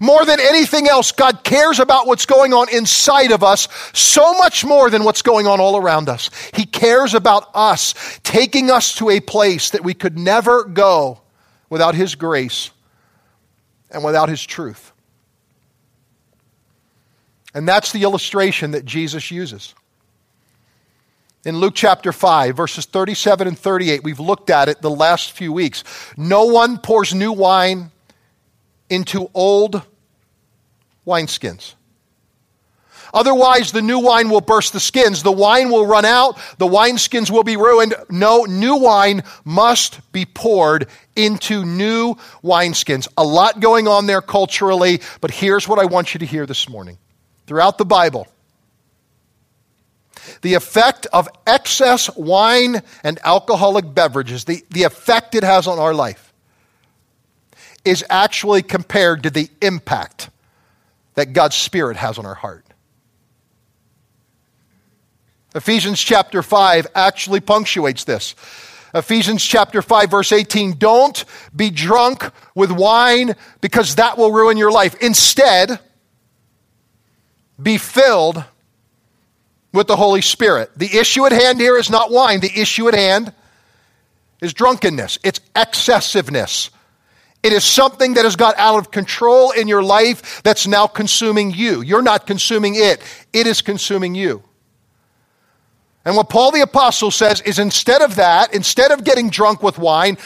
More 0.00 0.24
than 0.24 0.40
anything 0.40 0.88
else, 0.88 1.12
God 1.12 1.44
cares 1.44 1.78
about 1.78 2.06
what's 2.06 2.26
going 2.26 2.52
on 2.52 2.68
inside 2.72 3.32
of 3.32 3.42
us 3.42 3.68
so 3.92 4.34
much 4.34 4.64
more 4.64 4.90
than 4.90 5.04
what's 5.04 5.22
going 5.22 5.46
on 5.46 5.60
all 5.60 5.76
around 5.76 6.08
us. 6.08 6.30
He 6.54 6.66
cares 6.66 7.14
about 7.14 7.50
us, 7.54 7.94
taking 8.22 8.70
us 8.70 8.94
to 8.96 9.10
a 9.10 9.20
place 9.20 9.70
that 9.70 9.84
we 9.84 9.94
could 9.94 10.18
never 10.18 10.64
go 10.64 11.20
without 11.70 11.94
His 11.94 12.14
grace 12.14 12.70
and 13.90 14.04
without 14.04 14.28
His 14.28 14.44
truth. 14.44 14.92
And 17.54 17.66
that's 17.66 17.92
the 17.92 18.02
illustration 18.02 18.72
that 18.72 18.84
Jesus 18.84 19.30
uses. 19.30 19.74
In 21.46 21.58
Luke 21.58 21.74
chapter 21.76 22.12
5, 22.12 22.56
verses 22.56 22.86
37 22.86 23.46
and 23.46 23.58
38, 23.58 24.02
we've 24.02 24.20
looked 24.20 24.50
at 24.50 24.68
it 24.68 24.82
the 24.82 24.90
last 24.90 25.32
few 25.32 25.52
weeks. 25.52 25.84
No 26.16 26.46
one 26.46 26.76
pours 26.76 27.14
new 27.14 27.32
wine 27.32 27.92
into 28.88 29.30
old 29.34 29.82
wineskins. 31.06 31.74
Otherwise, 33.14 33.72
the 33.72 33.80
new 33.80 33.98
wine 33.98 34.28
will 34.28 34.40
burst 34.40 34.72
the 34.72 34.80
skins. 34.80 35.22
The 35.22 35.32
wine 35.32 35.70
will 35.70 35.86
run 35.86 36.04
out. 36.04 36.38
The 36.58 36.66
wineskins 36.66 37.30
will 37.30 37.44
be 37.44 37.56
ruined. 37.56 37.94
No, 38.10 38.44
new 38.44 38.76
wine 38.76 39.22
must 39.44 40.12
be 40.12 40.26
poured 40.26 40.88
into 41.14 41.64
new 41.64 42.16
wineskins. 42.42 43.08
A 43.16 43.24
lot 43.24 43.60
going 43.60 43.88
on 43.88 44.06
there 44.06 44.20
culturally, 44.20 45.00
but 45.20 45.30
here's 45.30 45.66
what 45.66 45.78
I 45.78 45.86
want 45.86 46.14
you 46.14 46.18
to 46.18 46.26
hear 46.26 46.46
this 46.46 46.68
morning. 46.68 46.98
Throughout 47.46 47.78
the 47.78 47.86
Bible, 47.86 48.26
the 50.42 50.54
effect 50.54 51.06
of 51.12 51.28
excess 51.46 52.14
wine 52.16 52.82
and 53.02 53.18
alcoholic 53.24 53.94
beverages, 53.94 54.44
the, 54.44 54.64
the 54.70 54.82
effect 54.82 55.34
it 55.34 55.44
has 55.44 55.66
on 55.66 55.78
our 55.78 55.94
life, 55.94 56.25
is 57.86 58.04
actually 58.10 58.62
compared 58.62 59.22
to 59.22 59.30
the 59.30 59.48
impact 59.62 60.28
that 61.14 61.32
God's 61.32 61.56
Spirit 61.56 61.96
has 61.96 62.18
on 62.18 62.26
our 62.26 62.34
heart. 62.34 62.66
Ephesians 65.54 66.00
chapter 66.00 66.42
5 66.42 66.88
actually 66.94 67.40
punctuates 67.40 68.04
this. 68.04 68.34
Ephesians 68.94 69.42
chapter 69.42 69.80
5 69.80 70.10
verse 70.10 70.32
18, 70.32 70.72
don't 70.78 71.24
be 71.54 71.70
drunk 71.70 72.30
with 72.54 72.70
wine 72.70 73.34
because 73.60 73.94
that 73.94 74.18
will 74.18 74.32
ruin 74.32 74.56
your 74.56 74.70
life. 74.70 74.94
Instead, 75.00 75.78
be 77.62 77.78
filled 77.78 78.44
with 79.72 79.86
the 79.86 79.96
Holy 79.96 80.22
Spirit. 80.22 80.70
The 80.76 80.98
issue 80.98 81.24
at 81.24 81.32
hand 81.32 81.60
here 81.60 81.78
is 81.78 81.88
not 81.88 82.10
wine. 82.10 82.40
The 82.40 82.60
issue 82.60 82.88
at 82.88 82.94
hand 82.94 83.32
is 84.42 84.52
drunkenness. 84.52 85.18
It's 85.22 85.40
excessiveness. 85.54 86.70
It 87.46 87.52
is 87.52 87.62
something 87.62 88.14
that 88.14 88.24
has 88.24 88.34
got 88.34 88.58
out 88.58 88.76
of 88.80 88.90
control 88.90 89.52
in 89.52 89.68
your 89.68 89.80
life 89.80 90.42
that's 90.42 90.66
now 90.66 90.88
consuming 90.88 91.52
you. 91.52 91.80
You're 91.80 92.02
not 92.02 92.26
consuming 92.26 92.74
it, 92.74 93.00
it 93.32 93.46
is 93.46 93.62
consuming 93.62 94.16
you. 94.16 94.42
And 96.04 96.16
what 96.16 96.28
Paul 96.28 96.50
the 96.50 96.62
Apostle 96.62 97.12
says 97.12 97.40
is 97.42 97.60
instead 97.60 98.02
of 98.02 98.16
that, 98.16 98.52
instead 98.52 98.90
of 98.90 99.04
getting 99.04 99.30
drunk 99.30 99.62
with 99.62 99.78
wine, 99.78 100.18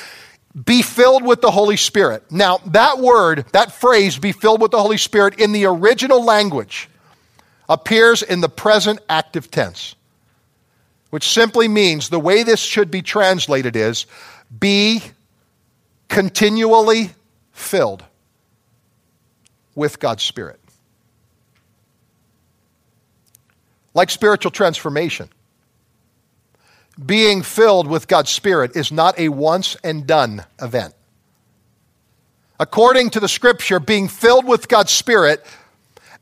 be 0.64 0.80
filled 0.80 1.22
with 1.22 1.42
the 1.42 1.50
Holy 1.50 1.76
Spirit. 1.76 2.22
Now, 2.32 2.56
that 2.68 2.96
word, 2.96 3.44
that 3.52 3.70
phrase, 3.70 4.18
be 4.18 4.32
filled 4.32 4.62
with 4.62 4.70
the 4.70 4.80
Holy 4.80 4.96
Spirit, 4.96 5.38
in 5.38 5.52
the 5.52 5.66
original 5.66 6.24
language 6.24 6.88
appears 7.68 8.22
in 8.22 8.40
the 8.40 8.48
present 8.48 8.98
active 9.10 9.50
tense, 9.50 9.94
which 11.10 11.28
simply 11.28 11.68
means 11.68 12.08
the 12.08 12.18
way 12.18 12.44
this 12.44 12.60
should 12.60 12.90
be 12.90 13.02
translated 13.02 13.76
is 13.76 14.06
be 14.58 15.02
continually 16.10 17.12
filled 17.52 18.04
with 19.74 19.98
God's 19.98 20.22
Spirit. 20.22 20.60
Like 23.94 24.10
spiritual 24.10 24.50
transformation, 24.50 25.30
being 27.06 27.42
filled 27.42 27.86
with 27.86 28.08
God's 28.08 28.30
Spirit 28.30 28.76
is 28.76 28.92
not 28.92 29.18
a 29.18 29.30
once 29.30 29.76
and 29.82 30.06
done 30.06 30.44
event. 30.60 30.94
According 32.58 33.10
to 33.10 33.20
the 33.20 33.28
scripture, 33.28 33.80
being 33.80 34.06
filled 34.08 34.44
with 34.44 34.68
God's 34.68 34.90
Spirit 34.90 35.46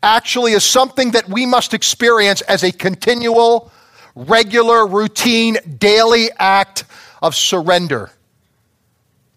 actually 0.03 0.53
is 0.53 0.65
something 0.65 1.11
that 1.13 1.29
we 1.29 1.47
must 1.47 1.75
experience 1.75 2.43
as 2.43 2.63
a 2.63 2.71
continual, 2.71 3.73
regular, 4.15 4.87
routine, 4.87 5.57
daily 5.79 6.29
act 6.39 6.85
of 7.21 7.35
surrender 7.35 8.13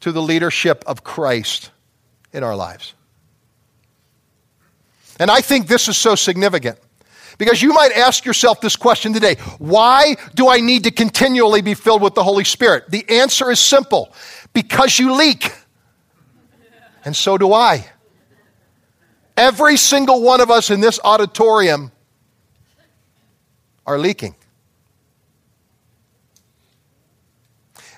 to 0.02 0.12
the 0.12 0.22
leadership 0.22 0.84
of 0.86 1.04
Christ 1.04 1.72
in 2.34 2.44
our 2.44 2.56
lives. 2.56 2.94
And 5.20 5.30
I 5.30 5.42
think 5.42 5.68
this 5.68 5.88
is 5.88 5.98
so 5.98 6.16
significant. 6.16 6.80
Because 7.38 7.62
you 7.62 7.74
might 7.74 7.92
ask 7.92 8.26
yourself 8.26 8.62
this 8.62 8.76
question 8.76 9.14
today 9.14 9.36
Why 9.58 10.16
do 10.36 10.50
I 10.50 10.60
need 10.60 10.84
to 10.84 10.92
continually 10.92 11.62
be 11.62 11.74
filled 11.74 12.02
with 12.02 12.14
the 12.14 12.24
Holy 12.24 12.44
Spirit? 12.44 12.90
The 12.90 13.08
answer 13.10 13.50
is 13.50 13.60
simple 13.60 14.14
because 14.54 15.00
you 15.00 15.16
leak. 15.16 15.52
And 17.04 17.16
so 17.16 17.38
do 17.38 17.54
I. 17.54 17.90
Every 19.36 19.78
single 19.78 20.22
one 20.22 20.40
of 20.40 20.52
us 20.52 20.70
in 20.70 20.82
this 20.82 21.00
auditorium 21.04 21.92
are 23.88 23.98
leaking. 23.98 24.36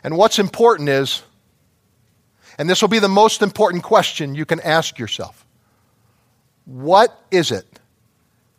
And 0.04 0.16
what's 0.16 0.40
important 0.40 0.90
is, 0.90 1.22
and 2.58 2.70
this 2.70 2.82
will 2.82 2.90
be 2.90 3.00
the 3.00 3.08
most 3.10 3.42
important 3.42 3.84
question 3.84 4.36
you 4.36 4.46
can 4.46 4.60
ask 4.62 5.00
yourself 5.00 5.46
what 6.66 7.20
is 7.32 7.52
it 7.52 7.80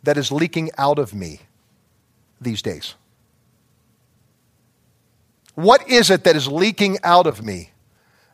that 0.03 0.17
is 0.17 0.31
leaking 0.31 0.69
out 0.77 0.99
of 0.99 1.13
me 1.13 1.39
these 2.39 2.61
days? 2.61 2.95
What 5.55 5.89
is 5.89 6.09
it 6.09 6.25
that 6.25 6.35
is 6.35 6.47
leaking 6.47 6.99
out 7.03 7.27
of 7.27 7.43
me 7.43 7.71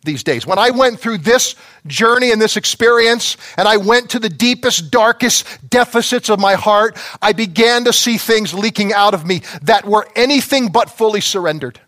these 0.03 0.23
days? 0.23 0.45
When 0.45 0.57
I 0.57 0.71
went 0.71 0.99
through 0.99 1.19
this 1.19 1.55
journey 1.85 2.31
and 2.31 2.41
this 2.41 2.57
experience, 2.57 3.37
and 3.57 3.67
I 3.67 3.77
went 3.77 4.09
to 4.11 4.19
the 4.19 4.29
deepest, 4.29 4.91
darkest 4.91 5.69
deficits 5.69 6.29
of 6.29 6.39
my 6.39 6.55
heart, 6.55 6.97
I 7.21 7.31
began 7.33 7.85
to 7.85 7.93
see 7.93 8.17
things 8.17 8.53
leaking 8.53 8.91
out 8.91 9.13
of 9.13 9.25
me 9.25 9.43
that 9.61 9.85
were 9.85 10.07
anything 10.15 10.69
but 10.69 10.89
fully 10.89 11.21
surrendered. 11.21 11.79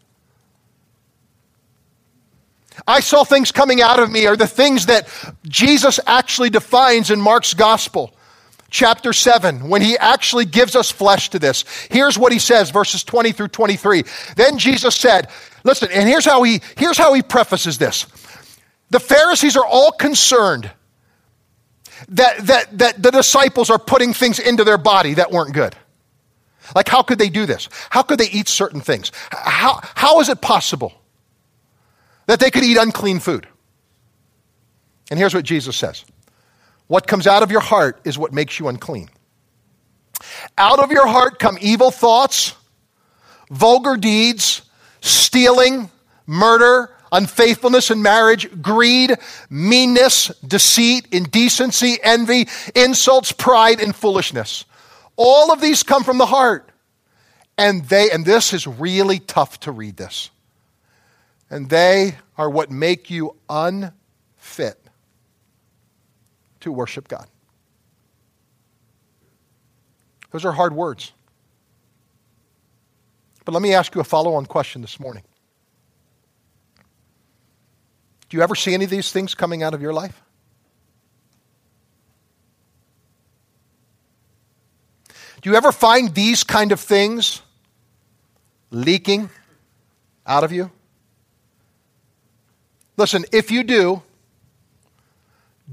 I 2.87 2.99
saw 2.99 3.23
things 3.23 3.51
coming 3.51 3.81
out 3.81 3.99
of 3.99 4.11
me 4.11 4.27
are 4.27 4.35
the 4.35 4.47
things 4.47 4.87
that 4.87 5.07
Jesus 5.47 5.99
actually 6.05 6.49
defines 6.49 7.11
in 7.11 7.21
Mark's 7.21 7.53
gospel, 7.53 8.13
chapter 8.69 9.13
7, 9.13 9.69
when 9.69 9.81
he 9.81 9.97
actually 9.97 10.45
gives 10.45 10.75
us 10.75 10.91
flesh 10.91 11.29
to 11.29 11.39
this. 11.39 11.63
Here's 11.89 12.17
what 12.17 12.33
he 12.33 12.39
says, 12.39 12.71
verses 12.71 13.03
20 13.03 13.31
through 13.31 13.49
23. 13.49 14.03
Then 14.35 14.57
Jesus 14.57 14.95
said, 14.95 15.29
listen, 15.63 15.89
and 15.93 16.09
here's 16.09 16.25
how 16.25 16.43
he, 16.43 16.61
here's 16.77 16.97
how 16.97 17.13
he 17.13 17.21
prefaces 17.21 17.77
this. 17.77 18.05
The 18.89 18.99
Pharisees 18.99 19.55
are 19.55 19.65
all 19.65 19.91
concerned 19.91 20.69
that, 22.09 22.45
that, 22.47 22.77
that 22.77 23.01
the 23.01 23.11
disciples 23.11 23.69
are 23.69 23.79
putting 23.79 24.13
things 24.13 24.39
into 24.39 24.63
their 24.63 24.77
body 24.77 25.13
that 25.15 25.31
weren't 25.31 25.53
good. 25.53 25.75
Like, 26.75 26.87
how 26.87 27.01
could 27.01 27.17
they 27.17 27.29
do 27.29 27.45
this? 27.45 27.69
How 27.89 28.03
could 28.03 28.19
they 28.19 28.29
eat 28.29 28.47
certain 28.47 28.81
things? 28.81 29.11
How, 29.31 29.79
how 29.95 30.19
is 30.19 30.29
it 30.29 30.41
possible? 30.41 30.93
That 32.25 32.39
they 32.39 32.51
could 32.51 32.63
eat 32.63 32.77
unclean 32.77 33.19
food. 33.19 33.47
And 35.09 35.19
here's 35.19 35.33
what 35.33 35.45
Jesus 35.45 35.75
says 35.75 36.05
What 36.87 37.07
comes 37.07 37.27
out 37.27 37.43
of 37.43 37.51
your 37.51 37.61
heart 37.61 38.01
is 38.05 38.17
what 38.17 38.33
makes 38.33 38.59
you 38.59 38.67
unclean. 38.67 39.09
Out 40.57 40.79
of 40.79 40.91
your 40.91 41.07
heart 41.07 41.39
come 41.39 41.57
evil 41.59 41.91
thoughts, 41.91 42.55
vulgar 43.49 43.97
deeds, 43.97 44.61
stealing, 45.01 45.89
murder, 46.25 46.95
unfaithfulness 47.11 47.91
in 47.91 48.01
marriage, 48.01 48.49
greed, 48.61 49.15
meanness, 49.49 50.29
deceit, 50.45 51.07
indecency, 51.11 51.97
envy, 52.01 52.47
insults, 52.75 53.31
pride, 53.31 53.81
and 53.81 53.95
foolishness. 53.95 54.65
All 55.15 55.51
of 55.51 55.61
these 55.61 55.83
come 55.83 56.03
from 56.03 56.17
the 56.17 56.25
heart. 56.25 56.69
And 57.57 57.85
they, 57.85 58.09
and 58.09 58.25
this 58.25 58.51
is 58.51 58.65
really 58.65 59.19
tough 59.19 59.59
to 59.61 59.71
read 59.71 59.95
this 59.95 60.31
and 61.53 61.69
they 61.69 62.15
are 62.35 62.49
what 62.49 62.71
make 62.71 63.11
you 63.11 63.35
unfit 63.47 64.79
to 66.59 66.71
worship 66.71 67.07
God. 67.07 67.27
Those 70.31 70.45
are 70.45 70.51
hard 70.51 70.73
words. 70.73 71.11
But 73.45 73.51
let 73.51 73.61
me 73.61 73.75
ask 73.75 73.93
you 73.93 74.01
a 74.01 74.03
follow 74.03 74.33
on 74.33 74.47
question 74.47 74.81
this 74.81 74.99
morning. 74.99 75.21
Do 78.29 78.37
you 78.37 78.41
ever 78.41 78.55
see 78.55 78.73
any 78.73 78.85
of 78.85 78.89
these 78.89 79.11
things 79.11 79.35
coming 79.35 79.61
out 79.61 79.75
of 79.75 79.81
your 79.83 79.93
life? 79.93 80.23
Do 85.41 85.51
you 85.51 85.55
ever 85.55 85.71
find 85.71 86.15
these 86.15 86.43
kind 86.43 86.71
of 86.71 86.79
things 86.79 87.43
leaking 88.71 89.29
out 90.25 90.43
of 90.43 90.51
you? 90.51 90.71
Listen, 92.97 93.25
if 93.31 93.51
you 93.51 93.63
do, 93.63 94.01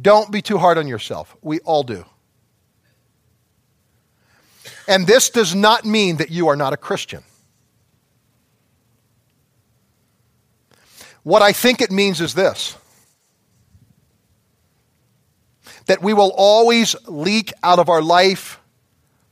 don't 0.01 0.31
be 0.31 0.41
too 0.43 0.59
hard 0.59 0.79
on 0.79 0.89
yourself. 0.89 1.37
We 1.43 1.61
all 1.61 1.83
do. 1.83 2.05
And 4.89 5.07
this 5.07 5.31
does 5.31 5.55
not 5.55 5.85
mean 5.85 6.17
that 6.17 6.31
you 6.31 6.49
are 6.49 6.57
not 6.57 6.73
a 6.73 6.77
Christian. 6.77 7.23
What 11.23 11.43
I 11.43 11.53
think 11.53 11.81
it 11.81 11.91
means 11.91 12.21
is 12.21 12.35
this 12.35 12.77
that 15.87 16.03
we 16.03 16.15
will 16.15 16.33
always 16.37 16.95
leak 17.09 17.53
out 17.65 17.81
of 17.81 17.89
our 17.89 18.01
life 18.01 18.61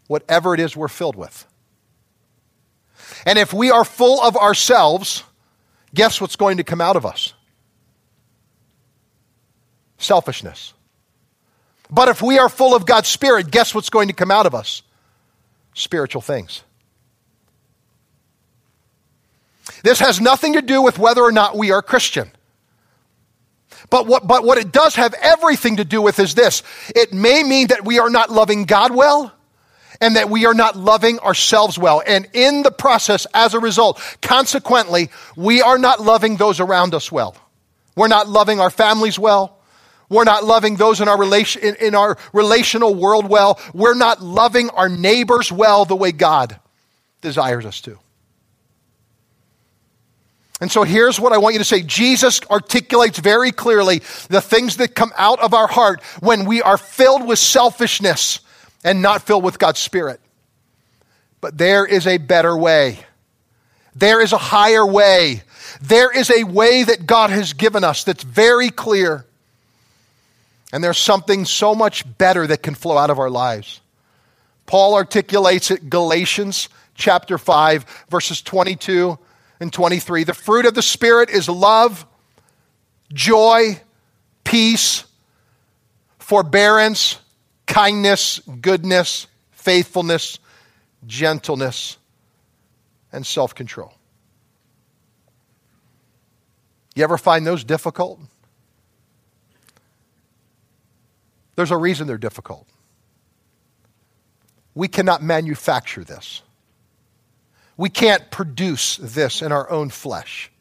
whatever 0.08 0.54
it 0.54 0.60
is 0.60 0.76
we're 0.76 0.88
filled 0.88 1.14
with. 1.14 1.46
And 3.24 3.38
if 3.38 3.52
we 3.52 3.70
are 3.70 3.84
full 3.84 4.20
of 4.20 4.36
ourselves, 4.36 5.22
guess 5.94 6.20
what's 6.20 6.34
going 6.34 6.56
to 6.56 6.64
come 6.64 6.80
out 6.80 6.96
of 6.96 7.06
us? 7.06 7.32
Selfishness. 9.98 10.72
But 11.90 12.08
if 12.08 12.22
we 12.22 12.38
are 12.38 12.48
full 12.48 12.74
of 12.74 12.86
God's 12.86 13.08
Spirit, 13.08 13.50
guess 13.50 13.74
what's 13.74 13.90
going 13.90 14.08
to 14.08 14.14
come 14.14 14.30
out 14.30 14.46
of 14.46 14.54
us? 14.54 14.82
Spiritual 15.74 16.22
things. 16.22 16.62
This 19.82 20.00
has 20.00 20.20
nothing 20.20 20.54
to 20.54 20.62
do 20.62 20.82
with 20.82 20.98
whether 20.98 21.22
or 21.22 21.32
not 21.32 21.56
we 21.56 21.70
are 21.70 21.82
Christian. 21.82 22.30
But 23.90 24.06
what, 24.06 24.26
but 24.26 24.44
what 24.44 24.58
it 24.58 24.72
does 24.72 24.96
have 24.96 25.14
everything 25.14 25.76
to 25.76 25.84
do 25.84 26.02
with 26.02 26.18
is 26.18 26.34
this 26.34 26.62
it 26.94 27.12
may 27.12 27.42
mean 27.42 27.68
that 27.68 27.84
we 27.84 27.98
are 27.98 28.10
not 28.10 28.30
loving 28.30 28.64
God 28.64 28.94
well 28.94 29.32
and 30.00 30.16
that 30.16 30.30
we 30.30 30.46
are 30.46 30.54
not 30.54 30.76
loving 30.76 31.18
ourselves 31.20 31.78
well. 31.78 32.02
And 32.06 32.28
in 32.32 32.62
the 32.62 32.70
process, 32.70 33.26
as 33.34 33.54
a 33.54 33.60
result, 33.60 34.00
consequently, 34.20 35.10
we 35.36 35.62
are 35.62 35.78
not 35.78 36.00
loving 36.00 36.36
those 36.36 36.60
around 36.60 36.94
us 36.94 37.10
well. 37.10 37.36
We're 37.96 38.08
not 38.08 38.28
loving 38.28 38.60
our 38.60 38.70
families 38.70 39.18
well. 39.18 39.57
We're 40.08 40.24
not 40.24 40.44
loving 40.44 40.76
those 40.76 41.00
in 41.00 41.08
our, 41.08 41.18
relation, 41.18 41.62
in, 41.62 41.74
in 41.76 41.94
our 41.94 42.16
relational 42.32 42.94
world 42.94 43.28
well. 43.28 43.60
We're 43.74 43.94
not 43.94 44.22
loving 44.22 44.70
our 44.70 44.88
neighbors 44.88 45.52
well 45.52 45.84
the 45.84 45.96
way 45.96 46.12
God 46.12 46.58
desires 47.20 47.66
us 47.66 47.80
to. 47.82 47.98
And 50.60 50.72
so 50.72 50.82
here's 50.82 51.20
what 51.20 51.32
I 51.32 51.38
want 51.38 51.54
you 51.54 51.60
to 51.60 51.64
say 51.64 51.82
Jesus 51.82 52.40
articulates 52.50 53.18
very 53.18 53.52
clearly 53.52 54.00
the 54.28 54.40
things 54.40 54.78
that 54.78 54.94
come 54.94 55.12
out 55.16 55.40
of 55.40 55.54
our 55.54 55.68
heart 55.68 56.02
when 56.20 56.46
we 56.46 56.62
are 56.62 56.78
filled 56.78 57.26
with 57.26 57.38
selfishness 57.38 58.40
and 58.82 59.02
not 59.02 59.22
filled 59.22 59.44
with 59.44 59.58
God's 59.58 59.78
Spirit. 59.78 60.20
But 61.40 61.58
there 61.58 61.86
is 61.86 62.06
a 62.06 62.18
better 62.18 62.56
way. 62.56 62.98
There 63.94 64.20
is 64.20 64.32
a 64.32 64.38
higher 64.38 64.86
way. 64.86 65.42
There 65.80 66.10
is 66.10 66.30
a 66.30 66.44
way 66.44 66.82
that 66.82 67.06
God 67.06 67.30
has 67.30 67.52
given 67.52 67.84
us 67.84 68.04
that's 68.04 68.24
very 68.24 68.70
clear. 68.70 69.26
And 70.72 70.84
there's 70.84 70.98
something 70.98 71.44
so 71.44 71.74
much 71.74 72.04
better 72.18 72.46
that 72.46 72.62
can 72.62 72.74
flow 72.74 72.98
out 72.98 73.10
of 73.10 73.18
our 73.18 73.30
lives. 73.30 73.80
Paul 74.66 74.94
articulates 74.94 75.70
it 75.70 75.88
Galatians 75.88 76.68
chapter 76.94 77.38
5 77.38 78.06
verses 78.10 78.42
22 78.42 79.18
and 79.60 79.72
23. 79.72 80.24
The 80.24 80.34
fruit 80.34 80.66
of 80.66 80.74
the 80.74 80.82
spirit 80.82 81.30
is 81.30 81.48
love, 81.48 82.06
joy, 83.12 83.80
peace, 84.44 85.04
forbearance, 86.18 87.18
kindness, 87.66 88.40
goodness, 88.60 89.26
faithfulness, 89.52 90.38
gentleness, 91.06 91.96
and 93.10 93.26
self-control. 93.26 93.94
You 96.94 97.04
ever 97.04 97.16
find 97.16 97.46
those 97.46 97.64
difficult? 97.64 98.20
There's 101.58 101.72
a 101.72 101.76
reason 101.76 102.06
they're 102.06 102.18
difficult. 102.18 102.68
We 104.76 104.86
cannot 104.86 105.24
manufacture 105.24 106.04
this. 106.04 106.42
We 107.76 107.88
can't 107.88 108.30
produce 108.30 108.96
this 108.98 109.42
in 109.42 109.50
our 109.50 109.68
own 109.68 109.90
flesh. 109.90 110.52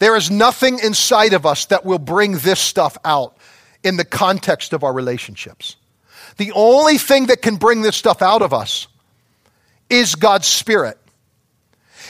There 0.00 0.14
is 0.14 0.30
nothing 0.30 0.78
inside 0.78 1.32
of 1.32 1.46
us 1.46 1.64
that 1.66 1.86
will 1.86 1.98
bring 1.98 2.32
this 2.32 2.60
stuff 2.60 2.98
out 3.02 3.34
in 3.82 3.96
the 3.96 4.04
context 4.04 4.74
of 4.74 4.84
our 4.84 4.92
relationships. 4.92 5.76
The 6.36 6.52
only 6.52 6.98
thing 6.98 7.28
that 7.28 7.40
can 7.40 7.56
bring 7.56 7.80
this 7.80 7.96
stuff 7.96 8.20
out 8.20 8.42
of 8.42 8.52
us 8.52 8.88
is 9.88 10.16
God's 10.16 10.46
Spirit. 10.46 10.98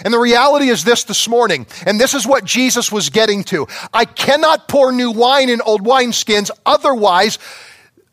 And 0.04 0.12
the 0.12 0.18
reality 0.18 0.68
is 0.68 0.83
this 0.83 1.04
this 1.04 1.28
morning, 1.28 1.68
and 1.87 2.00
this 2.00 2.14
is 2.14 2.26
what 2.26 2.44
Jesus 2.44 2.90
was 2.90 3.11
getting 3.11 3.44
to. 3.44 3.68
I 3.92 4.04
cannot 4.04 4.66
pour 4.66 4.90
new 4.90 5.12
wine 5.12 5.48
in 5.48 5.61
old 5.61 5.85
wineskins, 5.85 6.50
otherwise, 6.66 7.38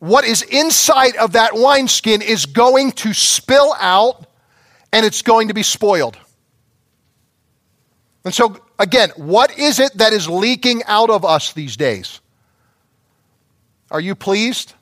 what 0.01 0.25
is 0.25 0.41
inside 0.41 1.15
of 1.17 1.33
that 1.33 1.51
wineskin 1.53 2.23
is 2.23 2.47
going 2.47 2.91
to 2.91 3.13
spill 3.13 3.75
out 3.79 4.25
and 4.91 5.05
it's 5.05 5.21
going 5.21 5.49
to 5.49 5.53
be 5.53 5.61
spoiled. 5.61 6.17
And 8.25 8.33
so, 8.33 8.57
again, 8.79 9.11
what 9.15 9.55
is 9.59 9.79
it 9.79 9.93
that 9.99 10.11
is 10.11 10.27
leaking 10.27 10.83
out 10.85 11.11
of 11.11 11.23
us 11.23 11.53
these 11.53 11.77
days? 11.77 12.19
Are 13.91 13.99
you 13.99 14.15
pleased 14.15 14.73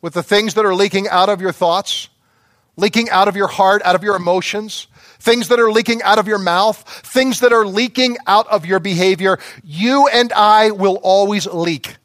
with 0.00 0.14
the 0.14 0.22
things 0.22 0.54
that 0.54 0.64
are 0.64 0.76
leaking 0.76 1.08
out 1.08 1.28
of 1.28 1.40
your 1.40 1.52
thoughts, 1.52 2.08
leaking 2.76 3.10
out 3.10 3.26
of 3.26 3.34
your 3.34 3.48
heart, 3.48 3.82
out 3.84 3.96
of 3.96 4.04
your 4.04 4.14
emotions? 4.14 4.86
Things 5.18 5.48
that 5.48 5.58
are 5.58 5.72
leaking 5.72 6.02
out 6.04 6.20
of 6.20 6.28
your 6.28 6.38
mouth, 6.38 6.88
things 7.04 7.40
that 7.40 7.52
are 7.52 7.66
leaking 7.66 8.16
out 8.28 8.46
of 8.46 8.64
your 8.64 8.78
behavior. 8.78 9.40
You 9.64 10.06
and 10.06 10.32
I 10.34 10.70
will 10.70 11.00
always 11.02 11.46
leak. 11.46 11.96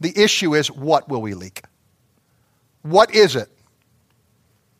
The 0.00 0.12
issue 0.18 0.54
is 0.54 0.70
what 0.70 1.08
will 1.08 1.22
we 1.22 1.34
leak? 1.34 1.62
What 2.82 3.14
is 3.14 3.36
it 3.36 3.48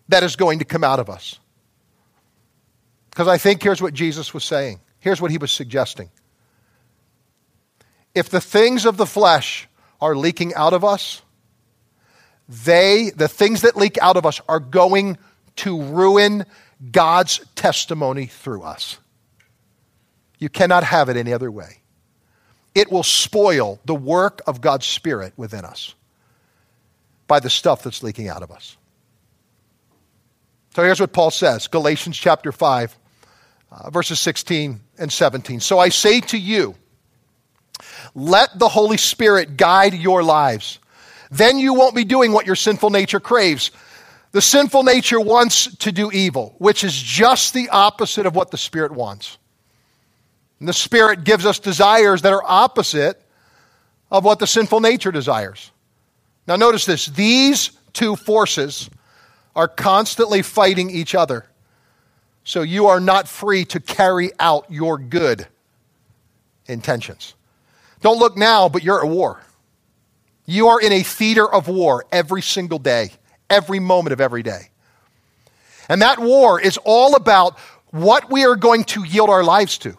that 0.09 0.23
is 0.23 0.37
going 0.37 0.59
to 0.59 0.65
come 0.65 0.85
out 0.85 1.01
of 1.01 1.09
us? 1.09 1.39
Because 3.11 3.29
I 3.29 3.39
think 3.39 3.63
here's 3.63 3.81
what 3.81 3.95
Jesus 3.95 4.35
was 4.35 4.45
saying. 4.45 4.81
Here's 4.99 5.21
what 5.21 5.31
he 5.31 5.39
was 5.39 5.53
suggesting. 5.53 6.11
If 8.15 8.29
the 8.29 8.41
things 8.41 8.87
of 8.87 8.97
the 8.97 9.07
flesh 9.07 9.69
are 10.01 10.17
leaking 10.17 10.55
out 10.55 10.73
of 10.73 10.85
us, 10.85 11.23
they, 12.49 13.11
the 13.17 13.29
things 13.29 13.63
that 13.63 13.77
leak 13.77 13.97
out 14.03 14.17
of 14.17 14.27
us, 14.27 14.41
are 14.49 14.61
going 14.61 15.17
to 15.57 15.81
ruin 15.83 16.45
God's 16.91 17.41
testimony 17.55 18.27
through 18.27 18.63
us. 18.63 18.99
You 20.39 20.49
cannot 20.49 20.85
have 20.85 21.09
it 21.09 21.17
any 21.17 21.33
other 21.33 21.51
way. 21.51 21.84
It 22.75 22.91
will 22.91 23.03
spoil 23.03 23.79
the 23.85 23.95
work 23.95 24.43
of 24.47 24.61
God's 24.61 24.87
Spirit 24.87 25.33
within 25.37 25.65
us 25.65 25.95
by 27.27 27.41
the 27.41 27.51
stuff 27.51 27.83
that's 27.83 28.03
leaking 28.03 28.29
out 28.29 28.43
of 28.43 28.51
us. 28.51 28.77
So 30.75 30.83
here's 30.83 31.01
what 31.01 31.13
Paul 31.13 31.31
says 31.31 31.69
Galatians 31.69 32.17
chapter 32.19 32.51
5, 32.51 32.99
uh, 33.71 33.91
verses 33.91 34.19
16 34.21 34.81
and 34.99 35.13
17. 35.13 35.61
So 35.61 35.79
I 35.79 35.89
say 35.89 36.21
to 36.21 36.39
you, 36.39 36.75
let 38.15 38.59
the 38.59 38.69
Holy 38.69 38.97
Spirit 38.97 39.57
guide 39.57 39.95
your 39.95 40.23
lives. 40.23 40.79
Then 41.31 41.59
you 41.59 41.75
won't 41.75 41.95
be 41.95 42.05
doing 42.05 42.33
what 42.33 42.47
your 42.47 42.57
sinful 42.57 42.91
nature 42.91 43.21
craves. 43.21 43.71
The 44.33 44.43
sinful 44.43 44.83
nature 44.83 45.21
wants 45.21 45.75
to 45.77 45.93
do 45.93 46.11
evil, 46.11 46.55
which 46.59 46.83
is 46.83 46.93
just 46.93 47.55
the 47.55 47.69
opposite 47.69 48.27
of 48.27 48.35
what 48.35 48.51
the 48.51 48.57
Spirit 48.57 48.93
wants. 48.93 49.39
And 50.65 50.69
the 50.71 50.73
Spirit 50.73 51.25
gives 51.25 51.45
us 51.45 51.59
desires 51.59 52.23
that 52.23 52.33
are 52.33 52.43
opposite 52.43 53.21
of 54.11 54.25
what 54.25 54.39
the 54.39 54.47
sinful 54.47 54.81
nature 54.81 55.13
desires. 55.13 55.71
Now, 56.47 56.57
notice 56.57 56.87
this 56.87 57.05
these 57.05 57.73
two 57.93 58.17
forces 58.17 58.89
are 59.55 59.69
constantly 59.69 60.41
fighting 60.41 60.89
each 60.89 61.15
other. 61.15 61.45
So 62.45 62.63
you 62.63 62.87
are 62.87 62.99
not 62.99 63.29
free 63.29 63.67
to 63.67 63.79
carry 63.79 64.31
out 64.41 64.65
your 64.71 64.97
good 64.97 65.47
intentions. 66.65 67.35
Don't 68.01 68.19
look 68.19 68.35
now, 68.35 68.71
but 68.71 68.83
you're 68.83 69.05
at 69.05 69.11
war. 69.11 69.43
You 70.47 70.69
are 70.69 70.81
in 70.81 70.93
a 70.93 71.03
theater 71.03 71.47
of 71.47 71.69
war 71.69 72.07
every 72.11 72.41
single 72.41 72.79
day 72.79 73.11
every 73.51 73.81
moment 73.81 74.15
of 74.15 74.21
every 74.23 74.43
day. 74.43 74.71
And 75.91 76.01
that 76.01 76.21
war 76.21 76.59
is 76.59 76.79
all 76.87 77.17
about 77.17 77.59
what 77.91 78.31
we 78.31 78.47
are 78.47 78.57
going 78.57 78.85
to 78.85 79.05
yield 79.05 79.29
our 79.29 79.45
lives 79.45 79.77
to. 79.77 79.99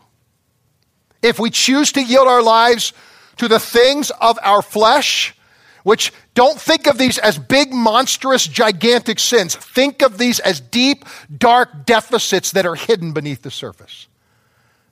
If 1.25 1.39
we 1.39 1.49
choose 1.49 1.91
to 1.93 2.03
yield 2.03 2.27
our 2.27 2.43
lives 2.43 2.93
to 3.37 3.47
the 3.47 3.59
things 3.59 4.11
of 4.21 4.37
our 4.43 4.61
flesh, 4.61 5.35
which 5.81 6.13
don't 6.35 6.61
think 6.61 6.85
of 6.85 6.99
these 6.99 7.17
as 7.17 7.39
big, 7.39 7.73
monstrous, 7.73 8.45
gigantic 8.45 9.17
sins. 9.19 9.55
Think 9.55 10.03
of 10.03 10.19
these 10.19 10.39
as 10.39 10.59
deep, 10.59 11.03
dark 11.35 11.85
deficits 11.85 12.51
that 12.51 12.67
are 12.67 12.75
hidden 12.75 13.11
beneath 13.11 13.41
the 13.41 13.49
surface. 13.49 14.07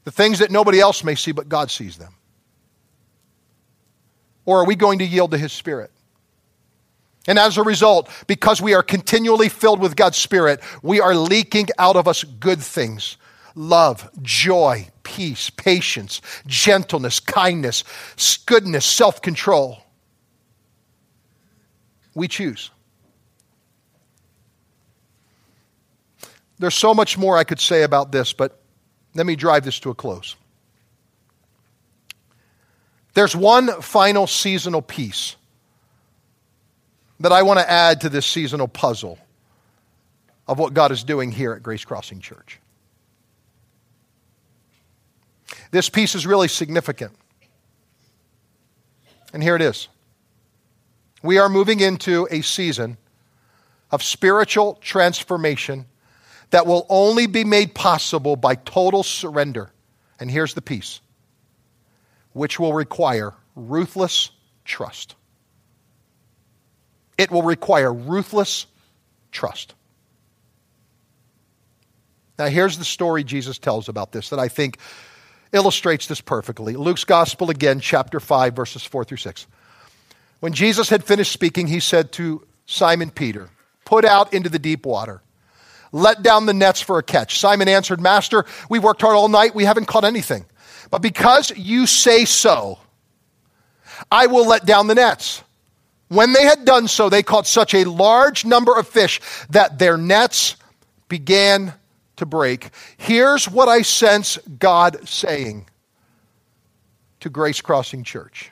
The 0.06 0.12
things 0.12 0.39
that 0.39 0.50
nobody 0.50 0.80
else 0.80 1.04
may 1.04 1.13
see, 1.13 1.32
but 1.32 1.48
God 1.48 1.69
sees 1.69 1.98
them. 1.98 2.15
Or 4.46 4.62
are 4.62 4.65
we 4.65 4.76
going 4.76 5.00
to 5.00 5.06
yield 5.06 5.32
to 5.32 5.38
His 5.38 5.54
Spirit? 5.54 5.91
And 7.28 7.38
as 7.38 7.58
a 7.58 7.63
result, 7.63 8.10
because 8.26 8.60
we 8.60 8.74
are 8.74 8.84
continually 8.84 9.50
filled 9.50 9.80
with 9.80 9.96
God's 9.96 10.17
Spirit, 10.17 10.62
we 10.82 11.00
are 11.00 11.15
leaking 11.15 11.67
out 11.78 11.96
of 11.96 12.08
us 12.08 12.24
good 12.24 12.60
things 12.60 13.17
love, 13.55 14.09
joy, 14.21 14.87
peace, 15.03 15.49
patience, 15.49 16.21
gentleness, 16.47 17.19
kindness, 17.19 17.83
goodness, 18.45 18.85
self 18.85 19.21
control. 19.21 19.83
We 22.15 22.27
choose. 22.27 22.69
There's 26.59 26.75
so 26.75 26.93
much 26.93 27.17
more 27.17 27.37
I 27.37 27.43
could 27.43 27.59
say 27.59 27.83
about 27.83 28.11
this, 28.11 28.31
but 28.31 28.59
let 29.15 29.25
me 29.25 29.35
drive 29.35 29.65
this 29.65 29.79
to 29.81 29.89
a 29.89 29.95
close. 29.95 30.35
There's 33.13 33.35
one 33.35 33.81
final 33.81 34.27
seasonal 34.27 34.81
piece 34.81 35.35
that 37.19 37.31
I 37.31 37.43
want 37.43 37.59
to 37.59 37.69
add 37.69 38.01
to 38.01 38.09
this 38.09 38.25
seasonal 38.25 38.67
puzzle 38.67 39.19
of 40.47 40.59
what 40.59 40.73
God 40.73 40.91
is 40.91 41.03
doing 41.03 41.31
here 41.31 41.53
at 41.53 41.63
Grace 41.63 41.85
Crossing 41.85 42.19
Church. 42.19 42.59
This 45.73 45.89
piece 45.89 46.13
is 46.13 46.27
really 46.27 46.47
significant. 46.47 47.13
And 49.33 49.41
here 49.41 49.55
it 49.55 49.62
is. 49.63 49.88
We 51.23 51.39
are 51.39 51.49
moving 51.49 51.79
into 51.79 52.27
a 52.29 52.41
season 52.41 52.97
of 53.89 54.03
spiritual 54.03 54.75
transformation 54.81 55.88
that 56.51 56.67
will 56.67 56.86
only 56.89 57.25
be 57.25 57.43
made 57.43 57.73
possible 57.73 58.36
by 58.36 58.53
total 58.53 59.01
surrender. 59.01 59.71
And 60.19 60.29
here's 60.29 60.53
the 60.53 60.62
piece 60.62 61.01
which 62.33 62.59
will 62.59 62.73
require 62.73 63.33
ruthless 63.55 64.29
trust. 64.65 65.15
It 67.17 67.31
will 67.31 67.41
require 67.41 67.91
ruthless 67.91 68.67
trust. 69.31 69.73
Now, 72.38 72.45
here's 72.45 72.77
the 72.77 72.86
story 72.86 73.23
Jesus 73.23 73.57
tells 73.57 73.89
about 73.89 74.12
this 74.12 74.29
that 74.29 74.39
I 74.39 74.49
think 74.49 74.77
illustrates 75.53 76.07
this 76.07 76.19
perfectly. 76.19 76.75
Luke's 76.75 77.05
Gospel, 77.05 77.49
again, 77.49 77.79
chapter 77.79 78.19
5, 78.19 78.53
verses 78.53 78.83
4 78.83 79.05
through 79.05 79.17
6. 79.17 79.47
When 80.39 80.53
Jesus 80.53 80.89
had 80.89 81.03
finished 81.03 81.31
speaking, 81.31 81.67
he 81.67 81.79
said 81.79 82.11
to 82.13 82.45
Simon 82.65 83.11
Peter, 83.11 83.49
Put 83.85 84.03
out 84.03 84.33
into 84.33 84.49
the 84.49 84.59
deep 84.59 84.85
water. 84.85 85.21
Let 85.91 86.23
down 86.23 86.47
the 86.47 86.53
nets 86.53 86.81
for 86.81 86.97
a 86.97 87.03
catch. 87.03 87.39
Simon 87.39 87.67
answered, 87.67 88.01
Master, 88.01 88.45
we 88.69 88.79
worked 88.79 89.01
hard 89.01 89.15
all 89.15 89.29
night. 89.29 89.53
We 89.53 89.65
haven't 89.65 89.85
caught 89.85 90.03
anything. 90.03 90.45
But 90.89 91.01
because 91.01 91.51
you 91.55 91.85
say 91.85 92.25
so, 92.25 92.79
I 94.11 94.25
will 94.27 94.47
let 94.47 94.65
down 94.65 94.87
the 94.87 94.95
nets. 94.95 95.43
When 96.07 96.33
they 96.33 96.43
had 96.43 96.65
done 96.65 96.87
so, 96.87 97.09
they 97.09 97.23
caught 97.23 97.47
such 97.47 97.73
a 97.73 97.85
large 97.85 98.45
number 98.45 98.75
of 98.75 98.87
fish 98.87 99.21
that 99.49 99.79
their 99.79 99.97
nets 99.97 100.55
began 101.09 101.73
to 102.23 102.25
break. 102.25 102.69
Here's 102.97 103.49
what 103.49 103.67
I 103.67 103.81
sense 103.81 104.39
God 104.57 105.07
saying 105.07 105.67
to 107.19 107.29
Grace 107.29 107.62
Crossing 107.62 108.03
Church 108.03 108.49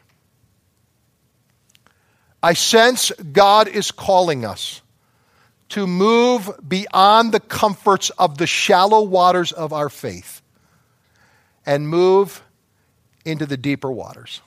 I 2.43 2.53
sense 2.53 3.11
God 3.31 3.67
is 3.67 3.91
calling 3.91 4.45
us 4.45 4.81
to 5.69 5.87
move 5.87 6.49
beyond 6.67 7.31
the 7.31 7.39
comforts 7.39 8.09
of 8.11 8.37
the 8.37 8.47
shallow 8.47 9.03
waters 9.03 9.51
of 9.51 9.71
our 9.71 9.89
faith 9.89 10.41
and 11.65 11.87
move 11.87 12.43
into 13.23 13.45
the 13.45 13.57
deeper 13.57 13.91
waters. 13.91 14.41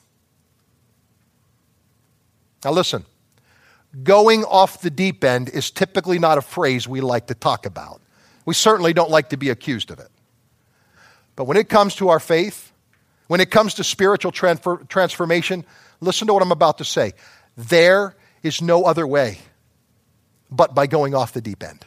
Now, 2.65 2.73
listen, 2.73 3.05
going 4.03 4.45
off 4.45 4.83
the 4.83 4.91
deep 4.91 5.23
end 5.23 5.49
is 5.49 5.71
typically 5.71 6.19
not 6.19 6.37
a 6.37 6.43
phrase 6.43 6.89
we 6.89 7.01
like 7.01 7.29
to 7.29 7.35
talk 7.35 7.65
about. 7.65 8.03
We 8.45 8.55
certainly 8.55 8.93
don't 8.93 9.11
like 9.11 9.31
to 9.31 9.37
be 9.37 9.51
accused 9.51 9.91
of 9.91 9.99
it. 9.99 10.09
But 11.37 11.45
when 11.45 11.57
it 11.57 11.69
comes 11.69 11.97
to 11.97 12.11
our 12.11 12.21
faith, 12.21 12.73
when 13.27 13.41
it 13.41 13.51
comes 13.51 13.75
to 13.75 13.85
spiritual 13.85 14.33
transfer, 14.33 14.77
transformation, 14.89 15.65
listen 16.01 16.27
to 16.27 16.35
what 16.35 16.43
I'm 16.43 16.53
about 16.53 16.79
to 16.79 16.85
say. 16.85 17.13
There 17.57 18.15
is 18.43 18.61
no 18.61 18.85
other 18.85 19.07
way 19.07 19.39
but 20.51 20.75
by 20.75 20.87
going 20.87 21.15
off 21.15 21.33
the 21.33 21.41
deep 21.41 21.63
end. 21.63 21.85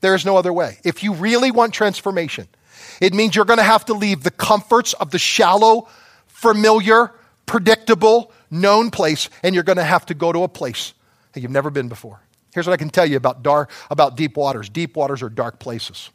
There 0.00 0.14
is 0.14 0.24
no 0.24 0.36
other 0.36 0.52
way. 0.52 0.78
If 0.84 1.02
you 1.02 1.14
really 1.14 1.50
want 1.50 1.74
transformation, 1.74 2.48
it 3.00 3.14
means 3.14 3.36
you're 3.36 3.44
going 3.44 3.58
to 3.58 3.64
have 3.64 3.84
to 3.86 3.94
leave 3.94 4.22
the 4.22 4.30
comforts 4.30 4.94
of 4.94 5.10
the 5.10 5.18
shallow, 5.18 5.88
familiar, 6.26 7.12
predictable, 7.46 8.32
known 8.50 8.90
place, 8.90 9.28
and 9.42 9.54
you're 9.54 9.64
going 9.64 9.76
to 9.76 9.84
have 9.84 10.06
to 10.06 10.14
go 10.14 10.32
to 10.32 10.42
a 10.42 10.48
place 10.48 10.94
that 11.32 11.40
you've 11.40 11.50
never 11.50 11.70
been 11.70 11.88
before. 11.88 12.20
Here's 12.52 12.66
what 12.66 12.74
I 12.74 12.76
can 12.76 12.90
tell 12.90 13.06
you 13.06 13.16
about, 13.16 13.42
dark, 13.42 13.70
about 13.90 14.16
deep 14.16 14.36
waters 14.36 14.68
deep 14.68 14.96
waters 14.96 15.22
are 15.22 15.28
dark 15.28 15.58
places. 15.58 16.10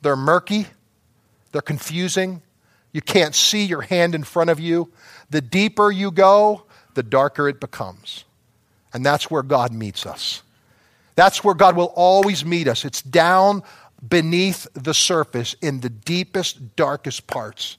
They're 0.00 0.16
murky, 0.16 0.66
they're 1.52 1.62
confusing, 1.62 2.42
you 2.92 3.00
can't 3.00 3.34
see 3.34 3.64
your 3.64 3.80
hand 3.80 4.14
in 4.14 4.22
front 4.22 4.50
of 4.50 4.60
you. 4.60 4.92
The 5.30 5.40
deeper 5.40 5.90
you 5.90 6.10
go, 6.10 6.64
the 6.94 7.02
darker 7.02 7.48
it 7.48 7.60
becomes. 7.60 8.24
And 8.92 9.04
that's 9.04 9.30
where 9.30 9.42
God 9.42 9.72
meets 9.72 10.04
us. 10.04 10.42
That's 11.14 11.42
where 11.42 11.54
God 11.54 11.76
will 11.76 11.92
always 11.96 12.44
meet 12.44 12.68
us. 12.68 12.84
It's 12.84 13.00
down 13.02 13.62
beneath 14.06 14.66
the 14.74 14.94
surface 14.94 15.54
in 15.62 15.80
the 15.80 15.88
deepest, 15.88 16.76
darkest 16.76 17.26
parts 17.26 17.78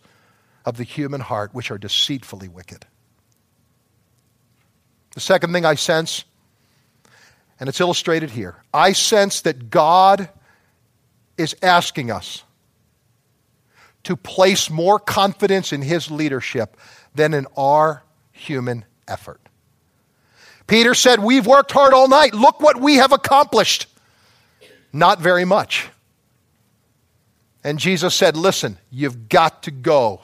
of 0.66 0.78
the 0.78 0.84
human 0.84 1.22
heart, 1.22 1.54
which 1.54 1.70
are 1.70 1.78
deceitfully 1.78 2.48
wicked. 2.48 2.86
The 5.14 5.20
second 5.20 5.54
thing 5.54 5.66
I 5.66 5.76
sense, 5.76 6.24
and 7.60 7.70
it's 7.70 7.80
illustrated 7.80 8.32
here, 8.32 8.56
I 8.74 8.94
sense 8.94 9.42
that 9.42 9.70
God 9.70 10.30
is 11.38 11.56
asking 11.62 12.12
us 12.12 12.44
to 14.04 14.16
place 14.16 14.70
more 14.70 15.00
confidence 15.00 15.72
in 15.72 15.82
His 15.82 16.12
leadership 16.12 16.78
than 17.16 17.34
in 17.34 17.48
our 17.56 18.04
human 18.32 18.86
effort. 19.08 19.40
Peter 20.68 20.94
said, 20.94 21.20
We've 21.20 21.48
worked 21.48 21.72
hard 21.72 21.94
all 21.94 22.08
night. 22.08 22.34
Look 22.34 22.60
what 22.60 22.80
we 22.80 22.96
have 22.96 23.12
accomplished. 23.12 23.88
Not 24.92 25.20
very 25.20 25.46
much. 25.46 25.90
And 27.64 27.80
Jesus 27.80 28.14
said, 28.14 28.36
Listen, 28.36 28.78
you've 28.92 29.30
got 29.30 29.64
to 29.64 29.72
go 29.72 30.22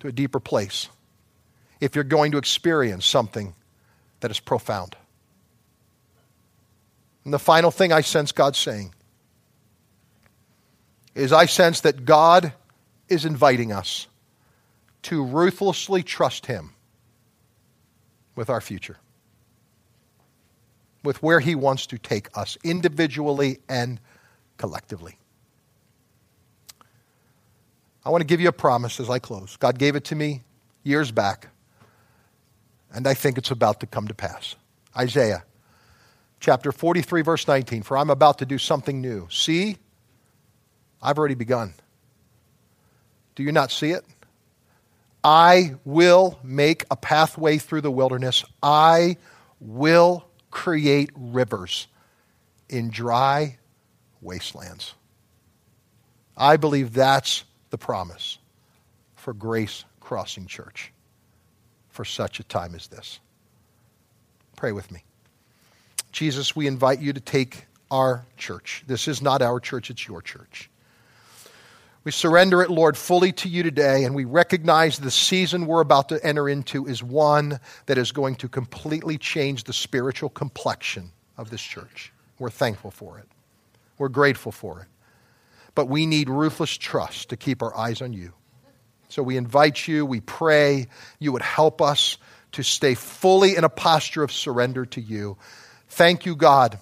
to 0.00 0.08
a 0.08 0.12
deeper 0.12 0.40
place 0.40 0.88
if 1.80 1.94
you're 1.94 2.04
going 2.04 2.32
to 2.32 2.38
experience 2.38 3.06
something 3.06 3.54
that 4.20 4.30
is 4.30 4.40
profound. 4.40 4.96
And 7.28 7.32
the 7.34 7.38
final 7.38 7.70
thing 7.70 7.92
I 7.92 8.00
sense 8.00 8.32
God 8.32 8.56
saying 8.56 8.94
is 11.14 11.30
I 11.30 11.44
sense 11.44 11.82
that 11.82 12.06
God 12.06 12.54
is 13.06 13.26
inviting 13.26 13.70
us 13.70 14.06
to 15.02 15.22
ruthlessly 15.22 16.02
trust 16.02 16.46
Him 16.46 16.72
with 18.34 18.48
our 18.48 18.62
future, 18.62 18.96
with 21.04 21.22
where 21.22 21.38
He 21.38 21.54
wants 21.54 21.84
to 21.88 21.98
take 21.98 22.34
us 22.34 22.56
individually 22.64 23.58
and 23.68 24.00
collectively. 24.56 25.18
I 28.06 28.08
want 28.08 28.22
to 28.22 28.26
give 28.26 28.40
you 28.40 28.48
a 28.48 28.52
promise 28.52 29.00
as 29.00 29.10
I 29.10 29.18
close. 29.18 29.58
God 29.58 29.78
gave 29.78 29.96
it 29.96 30.04
to 30.04 30.14
me 30.14 30.44
years 30.82 31.12
back, 31.12 31.48
and 32.90 33.06
I 33.06 33.12
think 33.12 33.36
it's 33.36 33.50
about 33.50 33.80
to 33.80 33.86
come 33.86 34.08
to 34.08 34.14
pass. 34.14 34.56
Isaiah 34.96 35.44
chapter 36.40 36.72
43, 36.72 37.22
verse 37.22 37.46
19 37.46 37.82
For 37.82 37.96
I'm 37.96 38.10
about 38.10 38.38
to 38.38 38.46
do 38.46 38.58
something 38.58 39.00
new. 39.00 39.28
See, 39.30 39.76
I've 41.02 41.18
already 41.18 41.34
begun. 41.34 41.74
Do 43.34 43.42
you 43.42 43.52
not 43.52 43.70
see 43.70 43.90
it? 43.90 44.04
I 45.22 45.74
will 45.84 46.38
make 46.42 46.84
a 46.90 46.96
pathway 46.96 47.58
through 47.58 47.82
the 47.82 47.90
wilderness. 47.90 48.44
I 48.62 49.16
will 49.60 50.24
create 50.50 51.10
rivers 51.14 51.86
in 52.68 52.90
dry 52.90 53.58
wastelands. 54.20 54.94
I 56.36 56.56
believe 56.56 56.94
that's 56.94 57.44
the 57.70 57.78
promise 57.78 58.38
for 59.16 59.32
Grace 59.32 59.84
Crossing 60.00 60.46
Church 60.46 60.92
for 61.88 62.04
such 62.04 62.38
a 62.40 62.44
time 62.44 62.74
as 62.74 62.86
this. 62.86 63.18
Pray 64.56 64.72
with 64.72 64.90
me. 64.90 65.02
Jesus, 66.12 66.56
we 66.56 66.66
invite 66.66 67.00
you 67.00 67.12
to 67.12 67.20
take 67.20 67.66
our 67.90 68.24
church. 68.36 68.84
This 68.86 69.08
is 69.08 69.22
not 69.22 69.42
our 69.42 69.60
church, 69.60 69.90
it's 69.90 70.06
your 70.06 70.22
church. 70.22 70.70
We 72.04 72.12
surrender 72.12 72.62
it, 72.62 72.70
Lord, 72.70 72.96
fully 72.96 73.32
to 73.32 73.48
you 73.48 73.62
today, 73.62 74.04
and 74.04 74.14
we 74.14 74.24
recognize 74.24 74.98
the 74.98 75.10
season 75.10 75.66
we're 75.66 75.80
about 75.80 76.08
to 76.08 76.24
enter 76.24 76.48
into 76.48 76.86
is 76.86 77.02
one 77.02 77.60
that 77.86 77.98
is 77.98 78.12
going 78.12 78.36
to 78.36 78.48
completely 78.48 79.18
change 79.18 79.64
the 79.64 79.72
spiritual 79.72 80.30
complexion 80.30 81.12
of 81.36 81.50
this 81.50 81.60
church. 81.60 82.12
We're 82.38 82.50
thankful 82.50 82.90
for 82.90 83.18
it. 83.18 83.26
We're 83.98 84.08
grateful 84.08 84.52
for 84.52 84.80
it. 84.80 84.86
But 85.74 85.86
we 85.86 86.06
need 86.06 86.30
ruthless 86.30 86.76
trust 86.76 87.30
to 87.30 87.36
keep 87.36 87.62
our 87.62 87.76
eyes 87.76 88.00
on 88.00 88.12
you. 88.12 88.32
So 89.10 89.22
we 89.22 89.36
invite 89.36 89.86
you, 89.88 90.06
we 90.06 90.20
pray 90.20 90.86
you 91.18 91.32
would 91.32 91.42
help 91.42 91.82
us 91.82 92.16
to 92.52 92.62
stay 92.62 92.94
fully 92.94 93.56
in 93.56 93.64
a 93.64 93.68
posture 93.68 94.22
of 94.22 94.32
surrender 94.32 94.86
to 94.86 95.00
you. 95.00 95.36
Thank 95.88 96.26
you, 96.26 96.36
God 96.36 96.78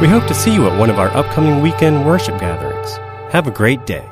We 0.00 0.08
hope 0.08 0.26
to 0.26 0.34
see 0.34 0.52
you 0.52 0.66
at 0.68 0.78
one 0.78 0.90
of 0.90 0.98
our 0.98 1.08
upcoming 1.08 1.62
weekend 1.62 2.06
worship 2.06 2.38
gatherings. 2.40 2.96
Have 3.32 3.46
a 3.46 3.52
great 3.52 3.86
day. 3.86 4.11